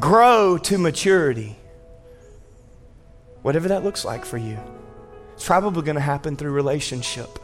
grow 0.00 0.58
to 0.58 0.76
maturity, 0.76 1.56
whatever 3.42 3.68
that 3.68 3.84
looks 3.84 4.04
like 4.04 4.24
for 4.24 4.38
you. 4.38 4.58
It's 5.38 5.46
probably 5.46 5.82
going 5.82 5.94
to 5.94 6.00
happen 6.00 6.34
through 6.34 6.50
relationship. 6.50 7.38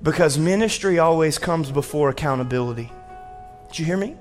Because 0.00 0.38
ministry 0.38 1.00
always 1.00 1.36
comes 1.36 1.72
before 1.72 2.10
accountability. 2.10 2.92
Did 3.66 3.78
you 3.80 3.86
hear 3.86 3.96
me? 3.96 4.14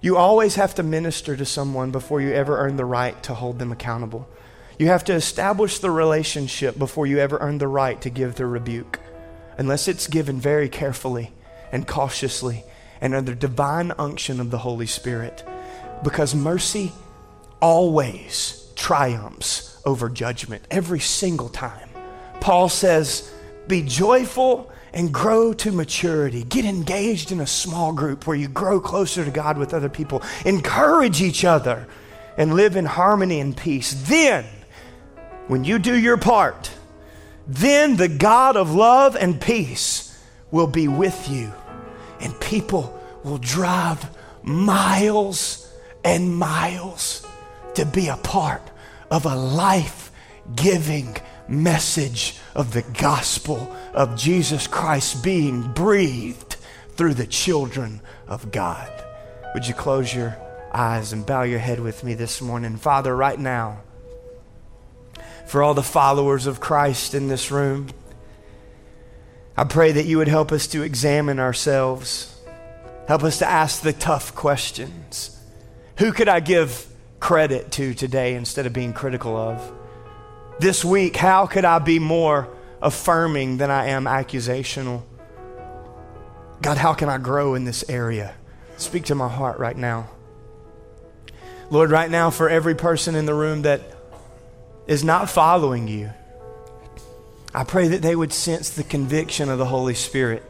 You 0.00 0.16
always 0.16 0.56
have 0.56 0.74
to 0.74 0.82
minister 0.82 1.36
to 1.36 1.46
someone 1.46 1.92
before 1.92 2.20
you 2.20 2.32
ever 2.32 2.58
earn 2.58 2.74
the 2.74 2.84
right 2.84 3.22
to 3.22 3.34
hold 3.34 3.60
them 3.60 3.70
accountable. 3.70 4.28
You 4.76 4.88
have 4.88 5.04
to 5.04 5.14
establish 5.14 5.78
the 5.78 5.92
relationship 5.92 6.76
before 6.76 7.06
you 7.06 7.18
ever 7.18 7.38
earn 7.38 7.58
the 7.58 7.68
right 7.68 8.00
to 8.00 8.10
give 8.10 8.34
the 8.34 8.46
rebuke, 8.46 8.98
unless 9.56 9.86
it's 9.86 10.08
given 10.08 10.40
very 10.40 10.68
carefully 10.68 11.30
and 11.70 11.86
cautiously 11.86 12.64
and 13.00 13.14
under 13.14 13.36
divine 13.36 13.92
unction 14.00 14.40
of 14.40 14.50
the 14.50 14.58
Holy 14.58 14.86
Spirit. 14.86 15.44
Because 16.02 16.34
mercy 16.34 16.90
always 17.62 18.68
triumphs 18.74 19.69
over 19.84 20.08
judgment 20.08 20.66
every 20.70 21.00
single 21.00 21.48
time. 21.48 21.88
Paul 22.40 22.68
says, 22.68 23.30
Be 23.68 23.82
joyful 23.82 24.70
and 24.92 25.12
grow 25.12 25.52
to 25.54 25.72
maturity. 25.72 26.44
Get 26.44 26.64
engaged 26.64 27.32
in 27.32 27.40
a 27.40 27.46
small 27.46 27.92
group 27.92 28.26
where 28.26 28.36
you 28.36 28.48
grow 28.48 28.80
closer 28.80 29.24
to 29.24 29.30
God 29.30 29.58
with 29.58 29.74
other 29.74 29.88
people. 29.88 30.22
Encourage 30.44 31.22
each 31.22 31.44
other 31.44 31.86
and 32.36 32.54
live 32.54 32.76
in 32.76 32.86
harmony 32.86 33.40
and 33.40 33.56
peace. 33.56 33.92
Then, 34.08 34.44
when 35.46 35.64
you 35.64 35.78
do 35.78 35.96
your 35.96 36.16
part, 36.16 36.70
then 37.46 37.96
the 37.96 38.08
God 38.08 38.56
of 38.56 38.74
love 38.74 39.16
and 39.16 39.40
peace 39.40 40.18
will 40.50 40.66
be 40.66 40.88
with 40.88 41.28
you, 41.28 41.52
and 42.20 42.38
people 42.40 42.98
will 43.24 43.38
drive 43.38 44.08
miles 44.42 45.70
and 46.04 46.34
miles 46.34 47.26
to 47.74 47.84
be 47.84 48.08
a 48.08 48.16
part 48.16 48.69
of 49.10 49.26
a 49.26 49.34
life 49.34 50.10
giving 50.54 51.16
message 51.48 52.38
of 52.54 52.72
the 52.72 52.82
gospel 52.82 53.74
of 53.92 54.16
Jesus 54.16 54.66
Christ 54.66 55.24
being 55.24 55.72
breathed 55.72 56.56
through 56.96 57.14
the 57.14 57.26
children 57.26 58.00
of 58.28 58.52
God. 58.52 58.90
Would 59.54 59.66
you 59.66 59.74
close 59.74 60.14
your 60.14 60.36
eyes 60.72 61.12
and 61.12 61.26
bow 61.26 61.42
your 61.42 61.58
head 61.58 61.80
with 61.80 62.04
me 62.04 62.14
this 62.14 62.40
morning? 62.40 62.76
Father, 62.76 63.14
right 63.14 63.38
now, 63.38 63.80
for 65.50 65.64
all 65.64 65.74
the 65.74 65.82
followers 65.82 66.46
of 66.46 66.60
Christ 66.60 67.12
in 67.12 67.26
this 67.26 67.50
room. 67.50 67.88
I 69.56 69.64
pray 69.64 69.90
that 69.92 70.06
you 70.06 70.18
would 70.18 70.28
help 70.28 70.52
us 70.52 70.68
to 70.68 70.82
examine 70.82 71.40
ourselves, 71.40 72.40
help 73.08 73.24
us 73.24 73.38
to 73.40 73.46
ask 73.46 73.82
the 73.82 73.92
tough 73.92 74.32
questions. 74.34 75.36
Who 75.98 76.12
could 76.12 76.28
I 76.28 76.38
give 76.38 76.86
credit 77.20 77.70
to 77.72 77.94
today 77.94 78.34
instead 78.34 78.66
of 78.66 78.72
being 78.72 78.92
critical 78.92 79.36
of? 79.36 79.72
This 80.58 80.84
week, 80.84 81.16
how 81.16 81.46
could 81.46 81.64
I 81.64 81.78
be 81.78 81.98
more 81.98 82.48
affirming 82.82 83.58
than 83.58 83.70
I 83.70 83.86
am 83.86 84.04
accusational? 84.04 85.02
God, 86.60 86.76
how 86.76 86.92
can 86.92 87.08
I 87.08 87.18
grow 87.18 87.54
in 87.54 87.64
this 87.64 87.84
area? 87.88 88.34
Speak 88.76 89.04
to 89.04 89.14
my 89.14 89.28
heart 89.28 89.58
right 89.58 89.76
now. 89.76 90.10
Lord, 91.70 91.90
right 91.90 92.10
now, 92.10 92.30
for 92.30 92.48
every 92.48 92.74
person 92.74 93.14
in 93.14 93.26
the 93.26 93.34
room 93.34 93.62
that 93.62 93.80
is 94.86 95.04
not 95.04 95.30
following 95.30 95.86
you, 95.86 96.10
I 97.54 97.64
pray 97.64 97.88
that 97.88 98.02
they 98.02 98.16
would 98.16 98.32
sense 98.32 98.70
the 98.70 98.84
conviction 98.84 99.48
of 99.48 99.58
the 99.58 99.66
Holy 99.66 99.94
Spirit. 99.94 100.42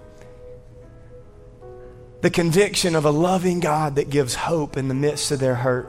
The 2.22 2.30
conviction 2.30 2.94
of 2.94 3.04
a 3.04 3.10
loving 3.10 3.60
God 3.60 3.96
that 3.96 4.10
gives 4.10 4.34
hope 4.34 4.76
in 4.76 4.88
the 4.88 4.94
midst 4.94 5.30
of 5.30 5.40
their 5.40 5.54
hurt. 5.54 5.88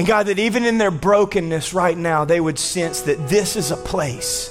And 0.00 0.06
God, 0.06 0.28
that 0.28 0.38
even 0.38 0.64
in 0.64 0.78
their 0.78 0.90
brokenness 0.90 1.74
right 1.74 1.94
now, 1.94 2.24
they 2.24 2.40
would 2.40 2.58
sense 2.58 3.02
that 3.02 3.28
this 3.28 3.54
is 3.54 3.70
a 3.70 3.76
place 3.76 4.48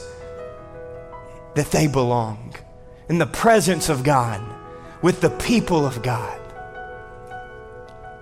that 1.55 1.71
they 1.71 1.87
belong 1.87 2.53
in 3.09 3.17
the 3.17 3.25
presence 3.25 3.89
of 3.89 4.03
God, 4.03 4.43
with 5.01 5.21
the 5.21 5.31
people 5.31 5.87
of 5.87 6.03
God, 6.03 6.39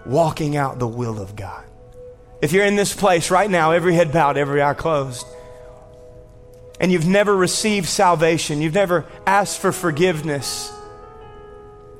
walking 0.05 0.55
out 0.55 0.79
the 0.79 0.87
will 0.87 1.19
of 1.19 1.35
God. 1.35 1.65
If 2.41 2.53
you're 2.53 2.63
in 2.63 2.77
this 2.77 2.95
place 2.95 3.29
right 3.29 3.51
now, 3.51 3.71
every 3.71 3.93
head 3.93 4.13
bowed, 4.13 4.37
every 4.37 4.63
eye 4.63 4.73
closed, 4.73 5.27
and 6.79 6.93
you've 6.93 7.07
never 7.07 7.35
received 7.35 7.89
salvation, 7.89 8.61
you've 8.61 8.73
never 8.73 9.03
asked 9.25 9.59
for 9.59 9.73
forgiveness, 9.73 10.71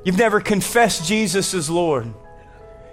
you've 0.06 0.18
never 0.18 0.40
confessed 0.40 1.06
Jesus 1.06 1.54
as 1.54 1.70
Lord. 1.70 2.14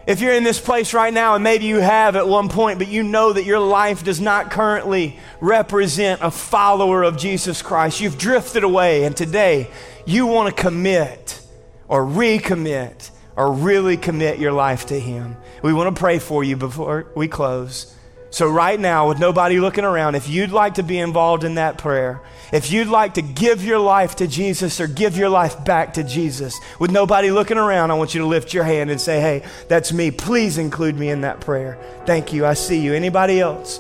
If 0.06 0.20
you're 0.20 0.34
in 0.34 0.44
this 0.44 0.60
place 0.60 0.92
right 0.92 1.12
now, 1.12 1.34
and 1.34 1.42
maybe 1.42 1.64
you 1.64 1.78
have 1.78 2.14
at 2.14 2.28
one 2.28 2.50
point, 2.50 2.78
but 2.78 2.88
you 2.88 3.02
know 3.02 3.32
that 3.32 3.44
your 3.44 3.58
life 3.58 4.04
does 4.04 4.20
not 4.20 4.50
currently 4.50 5.18
represent 5.40 6.20
a 6.22 6.30
follower 6.30 7.02
of 7.02 7.16
Jesus 7.16 7.62
Christ, 7.62 8.00
you've 8.00 8.18
drifted 8.18 8.64
away, 8.64 9.04
and 9.04 9.16
today 9.16 9.70
you 10.04 10.26
want 10.26 10.54
to 10.54 10.62
commit 10.62 11.40
or 11.88 12.04
recommit 12.04 13.10
or 13.34 13.52
really 13.52 13.96
commit 13.96 14.38
your 14.38 14.52
life 14.52 14.86
to 14.86 14.98
Him. 14.98 15.36
We 15.62 15.72
want 15.72 15.94
to 15.94 15.98
pray 15.98 16.18
for 16.18 16.44
you 16.44 16.56
before 16.56 17.06
we 17.16 17.26
close. 17.26 17.93
So, 18.34 18.48
right 18.48 18.80
now, 18.80 19.06
with 19.06 19.20
nobody 19.20 19.60
looking 19.60 19.84
around, 19.84 20.16
if 20.16 20.28
you'd 20.28 20.50
like 20.50 20.74
to 20.74 20.82
be 20.82 20.98
involved 20.98 21.44
in 21.44 21.54
that 21.54 21.78
prayer, 21.78 22.20
if 22.52 22.72
you'd 22.72 22.88
like 22.88 23.14
to 23.14 23.22
give 23.22 23.64
your 23.64 23.78
life 23.78 24.16
to 24.16 24.26
Jesus 24.26 24.80
or 24.80 24.88
give 24.88 25.16
your 25.16 25.28
life 25.28 25.64
back 25.64 25.94
to 25.94 26.02
Jesus, 26.02 26.58
with 26.80 26.90
nobody 26.90 27.30
looking 27.30 27.58
around, 27.58 27.92
I 27.92 27.94
want 27.94 28.12
you 28.12 28.22
to 28.22 28.26
lift 28.26 28.52
your 28.52 28.64
hand 28.64 28.90
and 28.90 29.00
say, 29.00 29.20
Hey, 29.20 29.44
that's 29.68 29.92
me. 29.92 30.10
Please 30.10 30.58
include 30.58 30.98
me 30.98 31.10
in 31.10 31.20
that 31.20 31.42
prayer. 31.42 31.78
Thank 32.06 32.32
you. 32.32 32.44
I 32.44 32.54
see 32.54 32.80
you. 32.80 32.92
Anybody 32.92 33.38
else? 33.38 33.78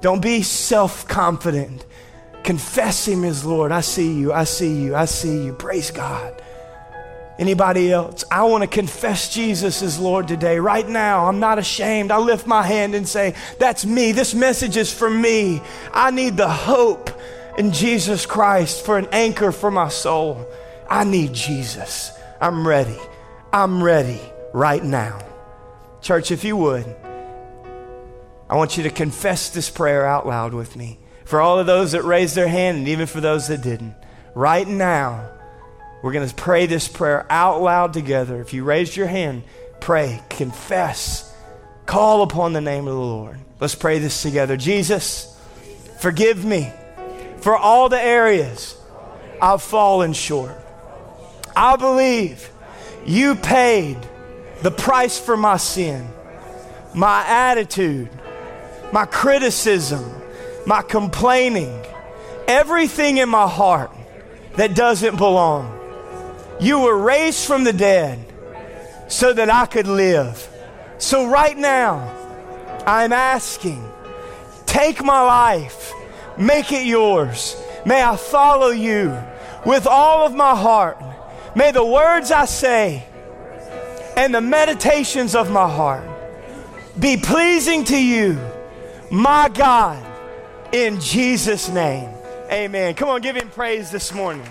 Don't 0.00 0.22
be 0.22 0.40
self 0.40 1.06
confident. 1.06 1.84
Confess 2.42 3.06
Him 3.06 3.22
as 3.22 3.44
Lord. 3.44 3.70
I 3.70 3.82
see 3.82 4.14
you. 4.14 4.32
I 4.32 4.44
see 4.44 4.80
you. 4.80 4.96
I 4.96 5.04
see 5.04 5.44
you. 5.44 5.52
Praise 5.52 5.90
God. 5.90 6.42
Anybody 7.38 7.92
else? 7.92 8.24
I 8.30 8.44
want 8.44 8.62
to 8.62 8.68
confess 8.68 9.32
Jesus 9.32 9.82
as 9.82 9.98
Lord 9.98 10.28
today, 10.28 10.58
right 10.58 10.88
now. 10.88 11.26
I'm 11.26 11.40
not 11.40 11.58
ashamed. 11.58 12.12
I 12.12 12.18
lift 12.18 12.46
my 12.46 12.62
hand 12.62 12.94
and 12.94 13.08
say, 13.08 13.34
That's 13.58 13.84
me. 13.84 14.12
This 14.12 14.34
message 14.34 14.76
is 14.76 14.92
for 14.92 15.10
me. 15.10 15.60
I 15.92 16.10
need 16.12 16.36
the 16.36 16.48
hope 16.48 17.10
in 17.58 17.72
Jesus 17.72 18.24
Christ 18.24 18.84
for 18.84 18.98
an 18.98 19.08
anchor 19.10 19.50
for 19.50 19.70
my 19.70 19.88
soul. 19.88 20.46
I 20.88 21.04
need 21.04 21.32
Jesus. 21.32 22.12
I'm 22.40 22.66
ready. 22.66 22.98
I'm 23.52 23.82
ready 23.82 24.20
right 24.52 24.82
now. 24.82 25.18
Church, 26.02 26.30
if 26.30 26.44
you 26.44 26.56
would, 26.56 26.84
I 28.48 28.56
want 28.56 28.76
you 28.76 28.84
to 28.84 28.90
confess 28.90 29.48
this 29.48 29.70
prayer 29.70 30.06
out 30.06 30.26
loud 30.26 30.54
with 30.54 30.76
me. 30.76 31.00
For 31.24 31.40
all 31.40 31.58
of 31.58 31.66
those 31.66 31.92
that 31.92 32.02
raised 32.02 32.34
their 32.36 32.48
hand 32.48 32.78
and 32.78 32.88
even 32.88 33.06
for 33.06 33.20
those 33.20 33.48
that 33.48 33.62
didn't, 33.62 33.94
right 34.34 34.68
now, 34.68 35.30
we're 36.04 36.12
going 36.12 36.28
to 36.28 36.34
pray 36.34 36.66
this 36.66 36.86
prayer 36.86 37.24
out 37.30 37.62
loud 37.62 37.94
together. 37.94 38.38
If 38.42 38.52
you 38.52 38.62
raised 38.62 38.94
your 38.94 39.06
hand, 39.06 39.42
pray, 39.80 40.20
confess, 40.28 41.34
call 41.86 42.20
upon 42.20 42.52
the 42.52 42.60
name 42.60 42.86
of 42.86 42.92
the 42.92 43.00
Lord. 43.00 43.38
Let's 43.58 43.74
pray 43.74 44.00
this 44.00 44.20
together. 44.20 44.58
Jesus, 44.58 45.34
forgive 46.00 46.44
me 46.44 46.70
for 47.38 47.56
all 47.56 47.88
the 47.88 47.98
areas 47.98 48.76
I've 49.40 49.62
fallen 49.62 50.12
short. 50.12 50.54
I 51.56 51.76
believe 51.76 52.50
you 53.06 53.34
paid 53.34 53.96
the 54.60 54.70
price 54.70 55.18
for 55.18 55.38
my 55.38 55.56
sin, 55.56 56.06
my 56.92 57.24
attitude, 57.26 58.10
my 58.92 59.06
criticism, 59.06 60.04
my 60.66 60.82
complaining, 60.82 61.82
everything 62.46 63.16
in 63.16 63.30
my 63.30 63.48
heart 63.48 63.90
that 64.56 64.74
doesn't 64.74 65.16
belong. 65.16 65.80
You 66.60 66.80
were 66.80 66.96
raised 66.96 67.46
from 67.46 67.64
the 67.64 67.72
dead 67.72 68.24
so 69.08 69.32
that 69.32 69.50
I 69.50 69.66
could 69.66 69.86
live. 69.86 70.48
So, 70.98 71.26
right 71.26 71.56
now, 71.56 72.12
I'm 72.86 73.12
asking, 73.12 73.82
take 74.66 75.04
my 75.04 75.20
life, 75.20 75.92
make 76.38 76.72
it 76.72 76.86
yours. 76.86 77.56
May 77.84 78.02
I 78.02 78.16
follow 78.16 78.68
you 78.68 79.16
with 79.66 79.86
all 79.86 80.26
of 80.26 80.34
my 80.34 80.54
heart. 80.54 80.98
May 81.54 81.70
the 81.70 81.84
words 81.84 82.30
I 82.30 82.46
say 82.46 83.04
and 84.16 84.34
the 84.34 84.40
meditations 84.40 85.34
of 85.34 85.50
my 85.50 85.68
heart 85.68 86.08
be 86.98 87.16
pleasing 87.16 87.84
to 87.84 87.96
you, 87.96 88.38
my 89.10 89.48
God, 89.48 90.04
in 90.72 91.00
Jesus' 91.00 91.68
name. 91.68 92.08
Amen. 92.50 92.94
Come 92.94 93.08
on, 93.08 93.20
give 93.20 93.36
him 93.36 93.50
praise 93.50 93.90
this 93.90 94.12
morning. 94.12 94.46